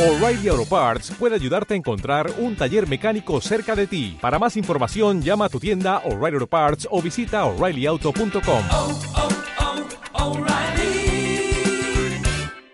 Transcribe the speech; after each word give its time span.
O'Reilly 0.00 0.48
Auto 0.48 0.64
Parts 0.64 1.10
puede 1.18 1.34
ayudarte 1.34 1.74
a 1.74 1.76
encontrar 1.76 2.32
un 2.38 2.56
taller 2.56 2.88
mecánico 2.88 3.38
cerca 3.42 3.76
de 3.76 3.86
ti. 3.86 4.16
Para 4.18 4.38
más 4.38 4.56
información, 4.56 5.20
llama 5.20 5.44
a 5.44 5.48
tu 5.50 5.60
tienda 5.60 5.98
O'Reilly 6.06 6.36
Auto 6.36 6.46
Parts 6.46 6.88
o 6.90 7.02
visita 7.02 7.44
oreillyauto.com. 7.44 8.62
oh, 8.72 8.98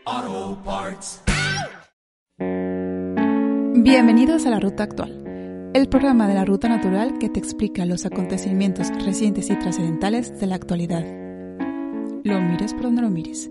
oh, 0.06 0.58
Parts. 0.64 1.20
Bienvenidos 3.74 4.47
a 4.47 4.51
La 4.51 4.61
Ruta 4.61 4.85
Actual, 4.85 5.72
el 5.74 5.88
programa 5.88 6.29
de 6.29 6.35
la 6.35 6.45
Ruta 6.45 6.69
Natural 6.69 7.19
que 7.19 7.29
te 7.29 7.40
explica 7.40 7.85
los 7.87 8.06
acontecimientos 8.06 8.90
recientes 9.04 9.51
y 9.51 9.56
trascendentales 9.56 10.38
de 10.38 10.47
la 10.47 10.54
actualidad. 10.54 11.04
Lo 12.22 12.40
mires 12.40 12.72
por 12.72 12.83
donde 12.83 13.03
lo 13.03 13.11
mires. 13.11 13.51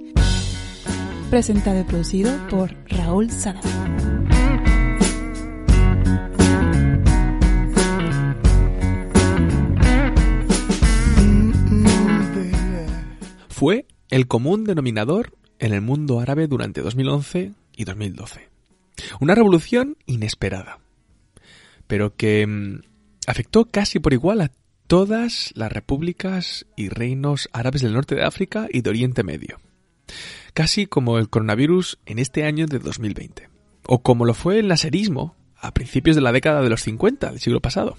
Presentado 1.29 1.79
y 1.79 1.83
producido 1.83 2.31
por 2.49 2.75
Raúl 2.87 3.29
Sada. 3.31 3.61
Fue 13.49 13.85
el 14.09 14.27
común 14.27 14.65
denominador 14.65 15.33
en 15.59 15.73
el 15.73 15.81
mundo 15.81 16.19
árabe 16.19 16.47
durante 16.47 16.81
2011 16.81 17.53
y 17.75 17.83
2012. 17.83 18.49
Una 19.19 19.33
revolución 19.33 19.97
inesperada, 20.05 20.79
pero 21.87 22.15
que 22.15 22.45
mm, 22.45 22.81
afectó 23.27 23.65
casi 23.65 23.99
por 23.99 24.13
igual 24.13 24.41
a 24.41 24.51
todas 24.87 25.51
las 25.55 25.71
repúblicas 25.71 26.65
y 26.75 26.89
reinos 26.89 27.49
árabes 27.51 27.81
del 27.81 27.93
norte 27.93 28.15
de 28.15 28.23
África 28.23 28.67
y 28.71 28.81
de 28.81 28.89
Oriente 28.89 29.23
Medio. 29.23 29.57
Casi 30.55 30.85
como 30.85 31.17
el 31.19 31.29
coronavirus 31.29 31.99
en 32.05 32.17
este 32.17 32.45
año 32.45 32.65
de 32.65 32.79
2020. 32.79 33.49
O 33.87 34.01
como 34.01 34.23
lo 34.23 34.33
fue 34.33 34.57
el 34.57 34.69
naserismo 34.69 35.35
a 35.57 35.73
principios 35.73 36.15
de 36.15 36.21
la 36.21 36.31
década 36.31 36.61
de 36.61 36.69
los 36.69 36.81
50 36.81 37.29
del 37.29 37.41
siglo 37.41 37.59
pasado. 37.59 37.97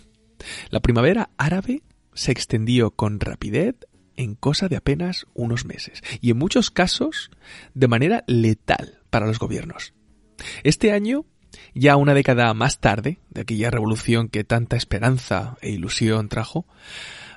La 0.71 0.81
primavera 0.81 1.29
árabe 1.37 1.83
se 2.15 2.33
extendió 2.33 2.93
con 2.93 3.21
rapidez 3.21 3.77
en 4.17 4.37
cosa 4.37 4.69
de 4.69 4.77
apenas 4.77 5.27
unos 5.35 5.67
meses 5.67 6.03
y 6.23 6.31
en 6.31 6.39
muchos 6.39 6.71
casos 6.71 7.31
de 7.75 7.89
manera 7.89 8.25
letal 8.27 9.03
para 9.11 9.27
los 9.27 9.39
gobiernos. 9.39 9.93
Este 10.65 10.93
año, 10.93 11.27
ya 11.75 11.97
una 11.97 12.15
década 12.15 12.55
más 12.55 12.81
tarde 12.81 13.19
de 13.29 13.43
aquella 13.43 13.71
revolución 13.71 14.31
que 14.31 14.45
tanta 14.45 14.77
esperanza 14.77 15.59
e 15.61 15.73
ilusión 15.73 16.31
trajo, 16.31 16.67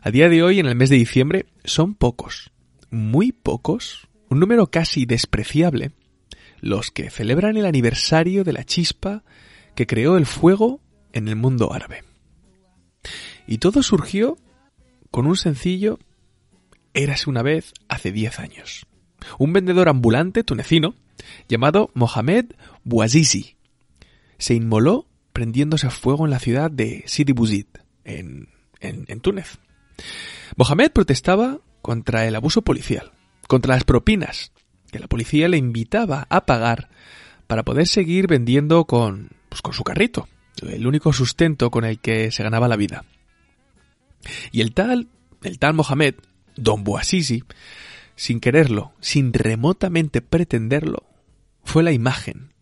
a 0.01 0.11
día 0.11 0.29
de 0.29 0.43
hoy, 0.43 0.61
en 0.61 0.67
el 0.67 0.75
mes 0.75 0.89
de 0.89 0.95
diciembre, 0.95 1.47
son 1.65 1.93
pocos, 1.93 2.53
muy 2.89 3.33
pocos, 3.33 4.08
un 4.29 4.39
número 4.39 4.67
casi 4.67 5.05
despreciable, 5.05 5.91
los 6.61 6.91
que 6.91 7.09
celebran 7.09 7.57
el 7.57 7.65
aniversario 7.65 8.43
de 8.43 8.53
la 8.53 8.63
chispa 8.63 9.23
que 9.75 9.87
creó 9.87 10.17
el 10.17 10.25
fuego 10.25 10.81
en 11.13 11.27
el 11.27 11.35
mundo 11.35 11.73
árabe. 11.73 12.03
Y 13.47 13.57
todo 13.57 13.81
surgió 13.81 14.37
con 15.11 15.25
un 15.25 15.35
sencillo 15.35 15.99
Érase 16.93 17.29
una 17.29 17.43
vez 17.43 17.73
hace 17.87 18.11
10 18.11 18.39
años. 18.39 18.85
Un 19.37 19.53
vendedor 19.53 19.89
ambulante 19.89 20.43
tunecino 20.43 20.95
llamado 21.47 21.91
Mohamed 21.93 22.45
Bouazizi 22.83 23.57
se 24.37 24.55
inmoló 24.55 25.07
prendiéndose 25.33 25.89
fuego 25.89 26.25
en 26.25 26.31
la 26.31 26.39
ciudad 26.39 26.71
de 26.71 27.03
Sidi 27.05 27.33
Bouzid, 27.33 27.67
en, 28.03 28.49
en, 28.79 29.05
en 29.07 29.19
Túnez. 29.19 29.59
Mohamed 30.55 30.91
protestaba 30.91 31.59
contra 31.81 32.27
el 32.27 32.35
abuso 32.35 32.61
policial, 32.61 33.11
contra 33.49 33.73
las 33.73 33.83
propinas 33.83 34.51
que 34.91 34.99
la 34.99 35.07
policía 35.07 35.49
le 35.49 35.57
invitaba 35.57 36.27
a 36.29 36.45
pagar 36.45 36.89
para 37.47 37.65
poder 37.65 37.87
seguir 37.87 38.27
vendiendo 38.27 38.85
con, 38.85 39.31
pues, 39.49 39.63
con 39.63 39.73
su 39.73 39.83
carrito, 39.83 40.29
el 40.61 40.85
único 40.85 41.13
sustento 41.13 41.71
con 41.71 41.83
el 41.83 41.99
que 41.99 42.29
se 42.29 42.43
ganaba 42.43 42.67
la 42.67 42.75
vida. 42.75 43.05
Y 44.51 44.61
el 44.61 44.73
tal, 44.75 45.07
el 45.41 45.57
tal 45.57 45.73
Mohamed, 45.73 46.13
Don 46.57 46.83
Bouazizi, 46.83 47.43
sin 48.15 48.39
quererlo, 48.39 48.93
sin 48.99 49.33
remotamente 49.33 50.21
pretenderlo, 50.21 51.07
fue 51.63 51.81
la 51.81 51.91
imagen, 51.91 52.53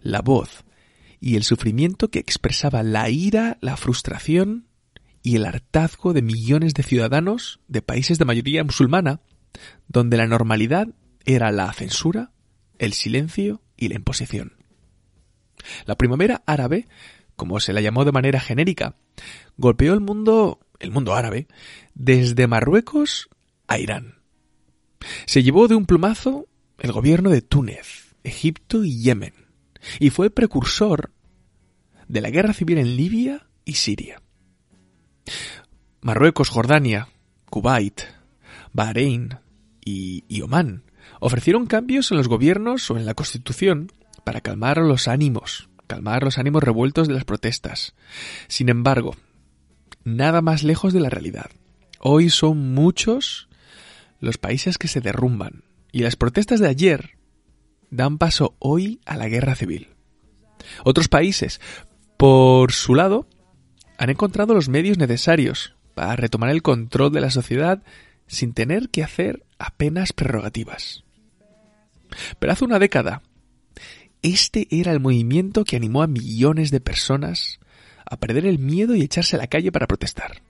la 0.00 0.22
voz 0.22 0.64
y 1.20 1.34
el 1.34 1.42
sufrimiento 1.42 2.08
que 2.08 2.20
expresaba 2.20 2.84
la 2.84 3.10
ira, 3.10 3.58
la 3.60 3.76
frustración 3.76 4.68
y 5.24 5.34
el 5.34 5.44
hartazgo 5.44 6.12
de 6.12 6.22
millones 6.22 6.72
de 6.74 6.84
ciudadanos 6.84 7.58
de 7.66 7.82
países 7.82 8.20
de 8.20 8.26
mayoría 8.26 8.62
musulmana, 8.62 9.20
donde 9.88 10.16
la 10.16 10.26
normalidad 10.26 10.88
era 11.24 11.50
la 11.52 11.72
censura, 11.72 12.32
el 12.78 12.92
silencio 12.92 13.62
y 13.76 13.88
la 13.88 13.96
imposición. 13.96 14.54
La 15.84 15.96
primavera 15.96 16.42
árabe, 16.46 16.86
como 17.34 17.60
se 17.60 17.72
la 17.72 17.80
llamó 17.80 18.04
de 18.04 18.12
manera 18.12 18.40
genérica, 18.40 18.96
golpeó 19.56 19.94
el 19.94 20.00
mundo, 20.00 20.60
el 20.78 20.90
mundo 20.90 21.14
árabe, 21.14 21.48
desde 21.94 22.46
Marruecos 22.46 23.28
a 23.66 23.78
Irán. 23.78 24.20
Se 25.26 25.42
llevó 25.42 25.68
de 25.68 25.74
un 25.74 25.86
plumazo 25.86 26.46
el 26.78 26.92
gobierno 26.92 27.30
de 27.30 27.42
Túnez, 27.42 28.14
Egipto 28.22 28.84
y 28.84 29.00
Yemen, 29.00 29.34
y 29.98 30.10
fue 30.10 30.30
precursor 30.30 31.12
de 32.08 32.20
la 32.20 32.30
guerra 32.30 32.52
civil 32.52 32.78
en 32.78 32.96
Libia 32.96 33.46
y 33.64 33.74
Siria. 33.74 34.22
Marruecos, 36.00 36.48
Jordania, 36.48 37.08
Kuwait, 37.50 38.02
Bahrein 38.72 39.38
y, 39.86 40.24
y 40.28 40.42
Omán 40.42 40.82
ofrecieron 41.20 41.66
cambios 41.66 42.10
en 42.10 42.18
los 42.18 42.28
gobiernos 42.28 42.90
o 42.90 42.98
en 42.98 43.06
la 43.06 43.14
constitución 43.14 43.90
para 44.24 44.42
calmar 44.42 44.78
los 44.78 45.08
ánimos, 45.08 45.70
calmar 45.86 46.24
los 46.24 46.36
ánimos 46.36 46.62
revueltos 46.62 47.08
de 47.08 47.14
las 47.14 47.24
protestas. 47.24 47.94
Sin 48.48 48.68
embargo, 48.68 49.16
nada 50.04 50.42
más 50.42 50.64
lejos 50.64 50.92
de 50.92 51.00
la 51.00 51.08
realidad. 51.08 51.50
Hoy 52.00 52.28
son 52.28 52.74
muchos 52.74 53.48
los 54.20 54.36
países 54.36 54.78
que 54.78 54.88
se 54.88 55.00
derrumban 55.00 55.62
y 55.92 56.00
las 56.00 56.16
protestas 56.16 56.60
de 56.60 56.68
ayer 56.68 57.16
dan 57.90 58.18
paso 58.18 58.56
hoy 58.58 59.00
a 59.06 59.16
la 59.16 59.28
guerra 59.28 59.54
civil. 59.54 59.88
Otros 60.84 61.08
países, 61.08 61.60
por 62.16 62.72
su 62.72 62.94
lado, 62.94 63.26
han 63.98 64.10
encontrado 64.10 64.54
los 64.54 64.68
medios 64.68 64.98
necesarios 64.98 65.74
para 65.94 66.16
retomar 66.16 66.50
el 66.50 66.62
control 66.62 67.12
de 67.12 67.20
la 67.20 67.30
sociedad 67.30 67.82
sin 68.26 68.52
tener 68.52 68.90
que 68.90 69.04
hacer 69.04 69.45
apenas 69.58 70.12
prerrogativas. 70.12 71.04
Pero 72.38 72.52
hace 72.52 72.64
una 72.64 72.78
década, 72.78 73.22
este 74.22 74.66
era 74.70 74.92
el 74.92 75.00
movimiento 75.00 75.64
que 75.64 75.76
animó 75.76 76.02
a 76.02 76.06
millones 76.06 76.70
de 76.70 76.80
personas 76.80 77.60
a 78.04 78.16
perder 78.16 78.46
el 78.46 78.58
miedo 78.58 78.94
y 78.94 79.02
echarse 79.02 79.36
a 79.36 79.38
la 79.38 79.48
calle 79.48 79.72
para 79.72 79.86
protestar. 79.86 80.42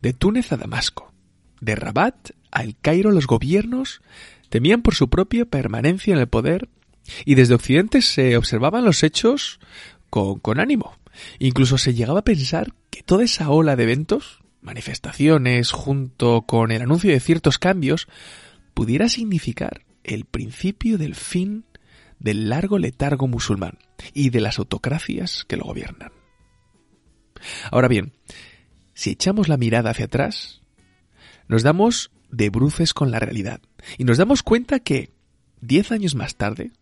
De 0.00 0.12
Túnez 0.12 0.52
a 0.52 0.56
Damasco, 0.56 1.12
de 1.60 1.74
Rabat 1.74 2.30
a 2.50 2.62
El 2.62 2.76
Cairo, 2.76 3.10
los 3.10 3.26
gobiernos 3.26 4.00
temían 4.48 4.82
por 4.82 4.94
su 4.94 5.08
propia 5.08 5.44
permanencia 5.44 6.14
en 6.14 6.20
el 6.20 6.28
poder 6.28 6.68
y 7.24 7.34
desde 7.34 7.54
Occidente 7.54 8.02
se 8.02 8.36
observaban 8.36 8.84
los 8.84 9.02
hechos 9.02 9.60
con, 10.10 10.38
con 10.38 10.60
ánimo. 10.60 10.96
Incluso 11.38 11.78
se 11.78 11.94
llegaba 11.94 12.20
a 12.20 12.24
pensar 12.24 12.72
que 12.90 13.02
toda 13.02 13.24
esa 13.24 13.50
ola 13.50 13.76
de 13.76 13.84
eventos, 13.84 14.40
manifestaciones, 14.66 15.70
junto 15.70 16.42
con 16.42 16.70
el 16.72 16.82
anuncio 16.82 17.10
de 17.10 17.20
ciertos 17.20 17.58
cambios, 17.58 18.08
pudiera 18.74 19.08
significar 19.08 19.86
el 20.04 20.26
principio 20.26 20.98
del 20.98 21.14
fin 21.14 21.64
del 22.18 22.48
largo 22.48 22.78
letargo 22.78 23.28
musulmán 23.28 23.78
y 24.12 24.30
de 24.30 24.40
las 24.40 24.58
autocracias 24.58 25.44
que 25.48 25.56
lo 25.56 25.64
gobiernan. 25.64 26.12
Ahora 27.70 27.88
bien, 27.88 28.12
si 28.94 29.10
echamos 29.10 29.48
la 29.48 29.56
mirada 29.56 29.90
hacia 29.90 30.06
atrás, 30.06 30.60
nos 31.48 31.62
damos 31.62 32.10
de 32.30 32.50
bruces 32.50 32.92
con 32.92 33.10
la 33.10 33.20
realidad 33.20 33.60
y 33.98 34.04
nos 34.04 34.18
damos 34.18 34.42
cuenta 34.42 34.80
que, 34.80 35.10
diez 35.60 35.92
años 35.92 36.14
más 36.14 36.36
tarde, 36.36 36.72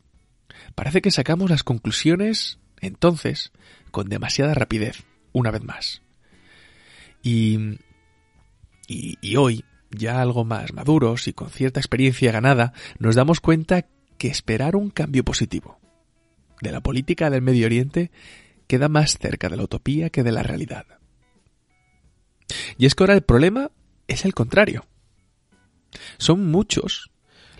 parece 0.75 1.03
que 1.03 1.11
sacamos 1.11 1.51
las 1.51 1.63
conclusiones, 1.63 2.59
entonces, 2.81 3.53
con 3.91 4.09
demasiada 4.09 4.55
rapidez, 4.55 5.05
una 5.33 5.51
vez 5.51 5.63
más. 5.63 6.03
Y, 7.23 7.79
y, 8.87 9.37
hoy, 9.37 9.65
ya 9.91 10.21
algo 10.21 10.45
más 10.45 10.73
maduros 10.73 11.29
y 11.29 11.33
con 11.33 11.51
cierta 11.51 11.81
experiencia 11.81 12.33
ganada, 12.33 12.73
nos 12.99 13.15
damos 13.15 13.41
cuenta 13.41 13.87
que 14.19 14.29
esperar 14.29 14.77
un 14.77 14.91
cambio 14.91 15.25
positivo 15.25 15.79
de 16.61 16.73
la 16.73 16.81
política 16.81 17.31
del 17.31 17.43
Medio 17.43 17.67
Oriente 17.67 18.11
queda 18.67 18.89
más 18.89 19.19
cerca 19.19 19.49
de 19.49 19.57
la 19.57 19.65
utopía 19.65 20.11
que 20.11 20.23
de 20.23 20.33
la 20.33 20.43
realidad. 20.43 20.87
Y 22.79 22.87
es 22.87 22.95
que 22.95 23.03
ahora 23.03 23.15
el 23.15 23.23
problema 23.23 23.71
es 24.09 24.25
el 24.25 24.35
contrario. 24.35 24.87
Son 26.19 26.51
muchos 26.51 27.11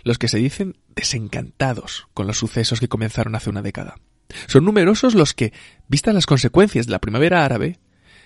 los 0.03 0.17
que 0.17 0.27
se 0.27 0.37
dicen 0.37 0.77
desencantados 0.95 2.07
con 2.13 2.27
los 2.27 2.37
sucesos 2.37 2.79
que 2.79 2.87
comenzaron 2.87 3.35
hace 3.35 3.49
una 3.49 3.61
década. 3.61 3.95
Son 4.47 4.65
numerosos 4.65 5.15
los 5.15 5.33
que, 5.33 5.53
vistas 5.87 6.13
las 6.13 6.25
consecuencias 6.25 6.85
de 6.85 6.91
la 6.91 6.99
primavera 6.99 7.45
árabe, 7.45 7.79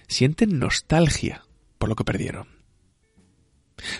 sienten 0.07 0.59
nostalgia 0.59 1.43
por 1.77 1.89
lo 1.89 1.95
que 1.95 2.03
perdieron. 2.03 2.58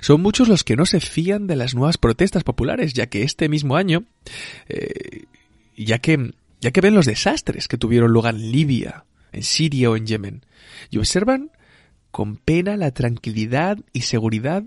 Son 0.01 0.21
muchos 0.21 0.47
los 0.47 0.63
que 0.63 0.75
no 0.75 0.85
se 0.85 0.99
fían 0.99 1.47
de 1.47 1.55
las 1.55 1.75
nuevas 1.75 1.97
protestas 1.97 2.43
populares, 2.43 2.93
ya 2.93 3.07
que 3.07 3.23
este 3.23 3.49
mismo 3.49 3.75
año, 3.75 4.05
eh, 4.67 5.25
ya 5.75 5.99
que 5.99 6.33
ya 6.61 6.71
que 6.71 6.81
ven 6.81 6.95
los 6.95 7.05
desastres 7.05 7.67
que 7.67 7.77
tuvieron 7.77 8.11
lugar 8.11 8.35
en 8.35 8.51
Libia, 8.51 9.05
en 9.31 9.43
Siria 9.43 9.89
o 9.89 9.95
en 9.95 10.05
Yemen, 10.05 10.45
y 10.89 10.97
observan 10.97 11.51
con 12.11 12.37
pena 12.37 12.75
la 12.75 12.91
tranquilidad 12.91 13.77
y 13.93 14.01
seguridad 14.01 14.63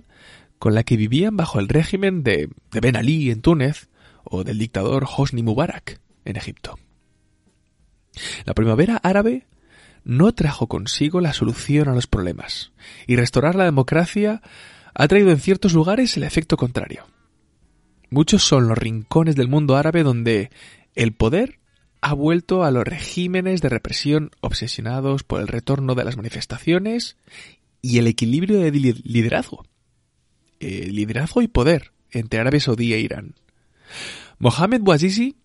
con 0.58 0.74
la 0.74 0.84
que 0.84 0.96
vivían 0.96 1.36
bajo 1.36 1.58
el 1.58 1.68
régimen 1.68 2.22
de, 2.22 2.48
de 2.70 2.80
Ben 2.80 2.96
Ali 2.96 3.30
en 3.30 3.42
Túnez 3.42 3.88
o 4.24 4.44
del 4.44 4.58
dictador 4.58 5.06
Hosni 5.16 5.42
Mubarak 5.42 6.00
en 6.24 6.36
Egipto. 6.36 6.78
La 8.44 8.54
primavera 8.54 8.96
árabe 8.96 9.46
no 10.04 10.32
trajo 10.32 10.68
consigo 10.68 11.20
la 11.20 11.32
solución 11.32 11.88
a 11.88 11.94
los 11.94 12.06
problemas, 12.06 12.72
y 13.06 13.16
restaurar 13.16 13.54
la 13.54 13.64
democracia 13.64 14.42
ha 14.94 15.08
traído 15.08 15.30
en 15.30 15.40
ciertos 15.40 15.72
lugares 15.72 16.16
el 16.16 16.22
efecto 16.22 16.56
contrario. 16.56 17.06
Muchos 18.10 18.42
son 18.42 18.68
los 18.68 18.76
rincones 18.76 19.36
del 19.36 19.48
mundo 19.48 19.76
árabe 19.76 20.02
donde 20.02 20.50
el 20.94 21.12
poder 21.12 21.60
ha 22.02 22.12
vuelto 22.14 22.64
a 22.64 22.70
los 22.70 22.84
regímenes 22.84 23.62
de 23.62 23.68
represión 23.68 24.30
obsesionados 24.40 25.22
por 25.22 25.40
el 25.40 25.48
retorno 25.48 25.94
de 25.94 26.04
las 26.04 26.16
manifestaciones 26.16 27.16
y 27.80 27.98
el 27.98 28.06
equilibrio 28.06 28.58
de 28.58 28.70
liderazgo. 28.70 29.64
El 30.60 30.94
liderazgo 30.94 31.42
y 31.42 31.48
poder 31.48 31.92
entre 32.10 32.40
Arabia 32.40 32.60
Saudí 32.60 32.92
e 32.92 33.00
Irán. 33.00 33.34
Mohamed 34.38 34.80
Bouazizi 34.80 35.36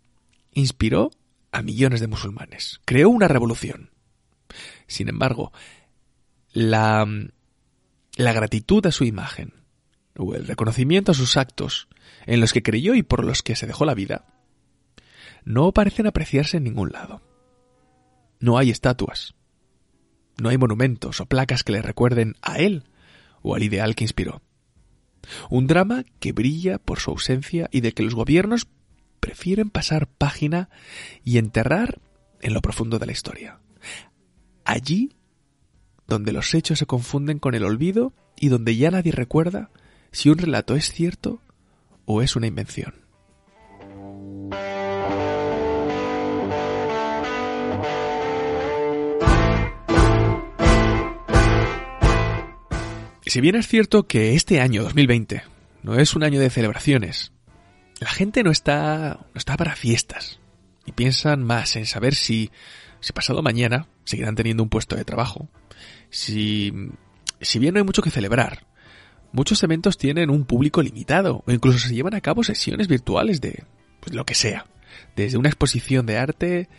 inspiró 0.54 1.12
a 1.52 1.62
millones 1.62 2.02
de 2.02 2.08
musulmanes. 2.08 2.82
Creó 2.86 3.10
una 3.10 3.28
revolución. 3.28 3.92
Sin 4.88 5.10
embargo, 5.10 5.52
la, 6.52 7.08
la 8.24 8.34
gratitud 8.34 8.86
a 8.86 8.92
su 8.92 9.04
imagen 9.04 9.54
o 10.18 10.36
el 10.36 10.48
reconocimiento 10.48 11.12
a 11.12 11.16
sus 11.16 11.38
actos 11.38 11.88
en 12.26 12.40
los 12.40 12.54
que 12.54 12.64
creyó 12.64 12.96
y 12.96 13.04
por 13.04 13.24
los 13.24 13.44
que 13.44 13.56
se 13.56 13.68
dejó 13.68 13.86
la 13.86 13.94
vida 13.94 14.26
no 15.48 15.72
parecen 15.72 16.08
apreciarse 16.08 16.58
en 16.58 16.66
ningún 16.66 16.92
lado. 16.92 17.22
No 18.42 18.58
hay 18.58 18.70
estatuas, 18.70 19.34
no 20.38 20.50
hay 20.50 20.58
monumentos 20.58 21.22
o 21.22 21.26
placas 21.26 21.64
que 21.64 21.72
le 21.72 21.82
recuerden 21.82 22.36
a 22.42 22.58
él 22.58 22.84
o 23.42 23.56
al 23.56 23.64
ideal 23.64 23.96
que 23.96 24.04
inspiró. 24.04 24.42
Un 25.50 25.66
drama 25.66 26.04
que 26.20 26.34
brilla 26.34 26.80
por 26.80 27.00
su 27.00 27.12
ausencia 27.12 27.70
y 27.72 27.80
de 27.80 27.94
que 27.94 28.04
los 28.04 28.14
gobiernos 28.14 28.68
prefieren 29.22 29.70
pasar 29.70 30.08
página 30.08 30.70
y 31.24 31.38
enterrar 31.38 32.02
en 32.42 32.54
lo 32.54 32.62
profundo 32.62 33.00
de 33.00 33.06
la 33.06 33.14
historia. 33.14 33.60
Allí 34.66 35.16
donde 36.08 36.32
los 36.32 36.54
hechos 36.54 36.80
se 36.80 36.86
confunden 36.86 37.40
con 37.40 37.54
el 37.54 37.64
olvido 37.64 38.14
y 38.40 38.50
donde 38.50 38.76
ya 38.76 38.92
nadie 38.92 39.12
recuerda 39.12 39.70
si 40.12 40.30
un 40.30 40.38
relato 40.38 40.76
es 40.76 40.92
cierto 40.92 41.42
o 42.06 42.22
es 42.22 42.36
una 42.36 42.48
invención. 42.48 43.08
Si 53.26 53.42
bien 53.42 53.56
es 53.56 53.68
cierto 53.68 54.08
que 54.08 54.36
este 54.36 54.62
año 54.62 54.84
2020 54.84 55.44
no 55.84 56.00
es 56.00 56.16
un 56.16 56.24
año 56.24 56.40
de 56.40 56.50
celebraciones, 56.50 57.34
la 58.00 58.10
gente 58.10 58.42
no 58.42 58.52
está, 58.52 59.20
no 59.34 59.38
está 59.38 59.58
para 59.58 59.76
fiestas 59.76 60.40
y 60.86 60.94
piensan 60.94 61.44
más 61.44 61.76
en 61.76 61.86
saber 61.86 62.16
si, 62.16 62.52
si 63.02 63.12
pasado 63.12 63.44
mañana 63.44 63.88
seguirán 64.06 64.36
teniendo 64.36 64.64
un 64.64 64.70
puesto 64.70 64.96
de 64.96 65.04
trabajo. 65.04 65.50
Si, 66.10 66.74
si 67.42 67.60
bien 67.60 67.74
no 67.74 67.80
hay 67.80 67.86
mucho 67.86 68.02
que 68.02 68.12
celebrar, 68.12 68.66
muchos 69.32 69.62
eventos 69.64 69.98
tienen 69.98 70.30
un 70.30 70.46
público 70.46 70.82
limitado 70.82 71.44
o 71.46 71.52
incluso 71.52 71.80
se 71.80 71.94
llevan 71.94 72.14
a 72.14 72.22
cabo 72.22 72.44
sesiones 72.44 72.88
virtuales 72.88 73.42
de 73.42 73.64
pues, 74.00 74.16
lo 74.16 74.26
que 74.26 74.36
sea, 74.36 74.66
desde 75.16 75.38
una 75.38 75.50
exposición 75.50 76.06
de 76.06 76.18
arte 76.18 76.70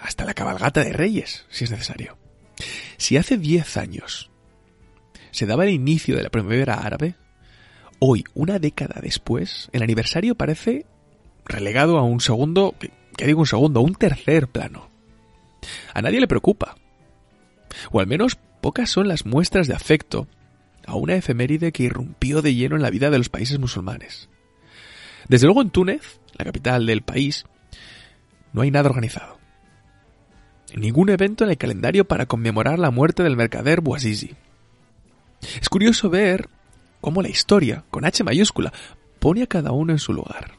hasta 0.00 0.24
la 0.24 0.34
cabalgata 0.34 0.82
de 0.82 0.92
reyes, 0.92 1.44
si 1.50 1.64
es 1.64 1.70
necesario. 1.70 2.16
Si 2.96 3.16
hace 3.16 3.36
10 3.36 3.76
años 3.76 4.30
se 5.30 5.46
daba 5.46 5.64
el 5.64 5.70
inicio 5.70 6.16
de 6.16 6.22
la 6.22 6.30
primavera 6.30 6.74
árabe, 6.74 7.16
hoy, 7.98 8.24
una 8.34 8.58
década 8.58 9.00
después, 9.02 9.68
el 9.72 9.82
aniversario 9.82 10.34
parece 10.34 10.86
relegado 11.44 11.98
a 11.98 12.02
un 12.02 12.20
segundo, 12.20 12.74
que 13.16 13.26
digo 13.26 13.40
un 13.40 13.46
segundo, 13.46 13.80
un 13.80 13.94
tercer 13.94 14.48
plano. 14.48 14.90
A 15.94 16.02
nadie 16.02 16.20
le 16.20 16.28
preocupa. 16.28 16.76
O 17.90 18.00
al 18.00 18.06
menos 18.06 18.38
pocas 18.60 18.90
son 18.90 19.08
las 19.08 19.26
muestras 19.26 19.68
de 19.68 19.74
afecto 19.74 20.26
a 20.86 20.96
una 20.96 21.14
efeméride 21.14 21.72
que 21.72 21.84
irrumpió 21.84 22.42
de 22.42 22.54
lleno 22.54 22.76
en 22.76 22.82
la 22.82 22.90
vida 22.90 23.10
de 23.10 23.18
los 23.18 23.28
países 23.28 23.58
musulmanes. 23.58 24.28
Desde 25.28 25.46
luego 25.46 25.60
en 25.60 25.70
Túnez, 25.70 26.20
la 26.38 26.44
capital 26.44 26.86
del 26.86 27.02
país, 27.02 27.44
no 28.52 28.62
hay 28.62 28.70
nada 28.70 28.88
organizado. 28.88 29.38
Ningún 30.74 31.10
evento 31.10 31.44
en 31.44 31.50
el 31.50 31.58
calendario 31.58 32.06
para 32.06 32.26
conmemorar 32.26 32.78
la 32.78 32.90
muerte 32.90 33.22
del 33.22 33.36
mercader 33.36 33.80
Bouazizi. 33.80 34.34
Es 35.60 35.68
curioso 35.68 36.10
ver 36.10 36.48
cómo 37.00 37.22
la 37.22 37.28
historia, 37.28 37.84
con 37.90 38.04
H 38.04 38.24
mayúscula, 38.24 38.72
pone 39.18 39.42
a 39.42 39.46
cada 39.46 39.72
uno 39.72 39.92
en 39.92 39.98
su 39.98 40.12
lugar. 40.12 40.52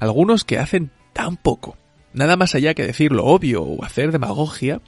Algunos 0.00 0.44
que 0.44 0.58
hacen 0.58 0.90
tan 1.12 1.36
poco, 1.36 1.76
nada 2.12 2.36
más 2.36 2.54
allá 2.54 2.74
que 2.74 2.86
decir 2.86 3.12
lo 3.12 3.24
obvio 3.24 3.62
o 3.62 3.84
hacer 3.84 4.12
demagogia, 4.12 4.80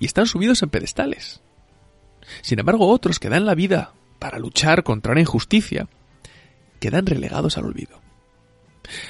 y 0.00 0.06
están 0.06 0.26
subidos 0.26 0.62
en 0.64 0.70
pedestales. 0.70 1.40
Sin 2.42 2.58
embargo, 2.58 2.88
otros 2.88 3.20
que 3.20 3.28
dan 3.28 3.46
la 3.46 3.54
vida 3.54 3.92
para 4.18 4.38
luchar 4.38 4.82
contra 4.82 5.12
una 5.12 5.20
injusticia, 5.20 5.88
quedan 6.80 7.06
relegados 7.06 7.56
al 7.56 7.66
olvido. 7.66 8.00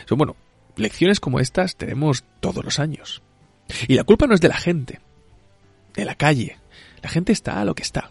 Son, 0.07 0.19
bueno, 0.19 0.37
lecciones 0.77 1.21
como 1.21 1.41
estas 1.41 1.77
tenemos 1.77 2.25
todos 2.41 2.65
los 2.65 2.79
años. 2.79 3.23
Y 3.89 3.95
la 3.95 4.05
culpa 4.05 4.27
no 4.27 4.35
es 4.35 4.41
de 4.41 4.49
la 4.49 4.57
gente, 4.57 5.01
de 5.95 6.05
la 6.05 6.17
calle. 6.17 6.59
La 7.03 7.09
gente 7.09 7.33
está 7.33 7.61
a 7.61 7.65
lo 7.65 7.75
que 7.75 7.83
está. 7.83 8.11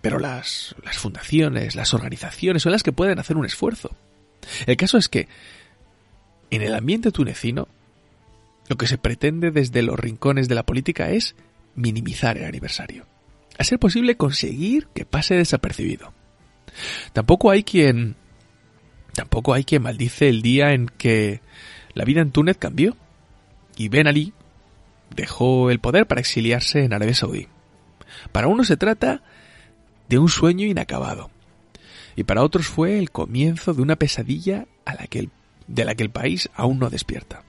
Pero 0.00 0.18
las, 0.18 0.76
las 0.84 0.96
fundaciones, 0.98 1.74
las 1.74 1.92
organizaciones 1.92 2.62
son 2.62 2.72
las 2.72 2.84
que 2.84 2.92
pueden 2.92 3.18
hacer 3.18 3.36
un 3.36 3.46
esfuerzo. 3.46 3.90
El 4.66 4.76
caso 4.76 4.96
es 4.98 5.08
que 5.08 5.28
en 6.50 6.62
el 6.62 6.74
ambiente 6.74 7.10
tunecino 7.10 7.66
lo 8.68 8.76
que 8.76 8.86
se 8.86 8.98
pretende 8.98 9.50
desde 9.50 9.82
los 9.82 9.98
rincones 9.98 10.48
de 10.48 10.54
la 10.54 10.66
política 10.66 11.10
es 11.10 11.34
minimizar 11.74 12.36
el 12.38 12.44
aniversario. 12.44 13.06
A 13.58 13.64
ser 13.64 13.78
posible 13.78 14.16
conseguir 14.16 14.88
que 14.94 15.04
pase 15.04 15.34
desapercibido. 15.34 16.12
Tampoco 17.12 17.50
hay 17.50 17.62
quien 17.62 18.16
tampoco 19.14 19.54
hay 19.54 19.64
quien 19.64 19.82
maldice 19.82 20.28
el 20.28 20.42
día 20.42 20.72
en 20.72 20.86
que 20.86 21.40
la 21.94 22.04
vida 22.04 22.20
en 22.20 22.32
Túnez 22.32 22.58
cambió 22.58 22.96
y 23.76 23.88
Ben 23.88 24.06
Ali 24.06 24.34
dejó 25.14 25.70
el 25.70 25.80
poder 25.80 26.06
para 26.06 26.20
exiliarse 26.20 26.84
en 26.84 26.92
Arabia 26.92 27.14
Saudí. 27.14 27.48
Para 28.32 28.48
uno 28.48 28.64
se 28.64 28.76
trata 28.76 29.22
de 30.08 30.18
un 30.18 30.28
sueño 30.28 30.66
inacabado. 30.66 31.30
Y 32.14 32.24
para 32.24 32.42
otros 32.42 32.66
fue 32.66 32.98
el 32.98 33.10
comienzo 33.10 33.74
de 33.74 33.82
una 33.82 33.96
pesadilla 33.96 34.66
a 34.84 34.94
la 34.94 35.06
que 35.06 35.28
de 35.66 35.84
la 35.84 35.94
que 35.94 36.04
el 36.04 36.10
país 36.10 36.48
aún 36.54 36.78
no 36.78 36.90
despierta. 36.90 37.44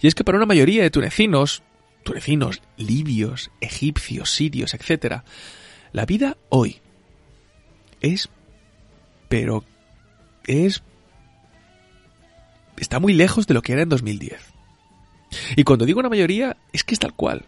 Y 0.00 0.06
es 0.06 0.14
que 0.14 0.24
para 0.24 0.38
una 0.38 0.46
mayoría 0.46 0.82
de 0.82 0.90
tunecinos, 0.90 1.62
tunecinos, 2.02 2.62
libios, 2.76 3.50
egipcios, 3.60 4.30
sirios, 4.30 4.74
etc., 4.74 5.22
la 5.92 6.06
vida 6.06 6.36
hoy 6.48 6.80
es, 8.00 8.28
pero 9.28 9.64
es, 10.46 10.82
está 12.76 12.98
muy 13.00 13.12
lejos 13.12 13.46
de 13.46 13.54
lo 13.54 13.62
que 13.62 13.72
era 13.72 13.82
en 13.82 13.88
2010. 13.88 14.40
Y 15.56 15.64
cuando 15.64 15.86
digo 15.86 16.00
una 16.00 16.08
mayoría, 16.08 16.56
es 16.72 16.84
que 16.84 16.94
es 16.94 17.00
tal 17.00 17.14
cual. 17.14 17.44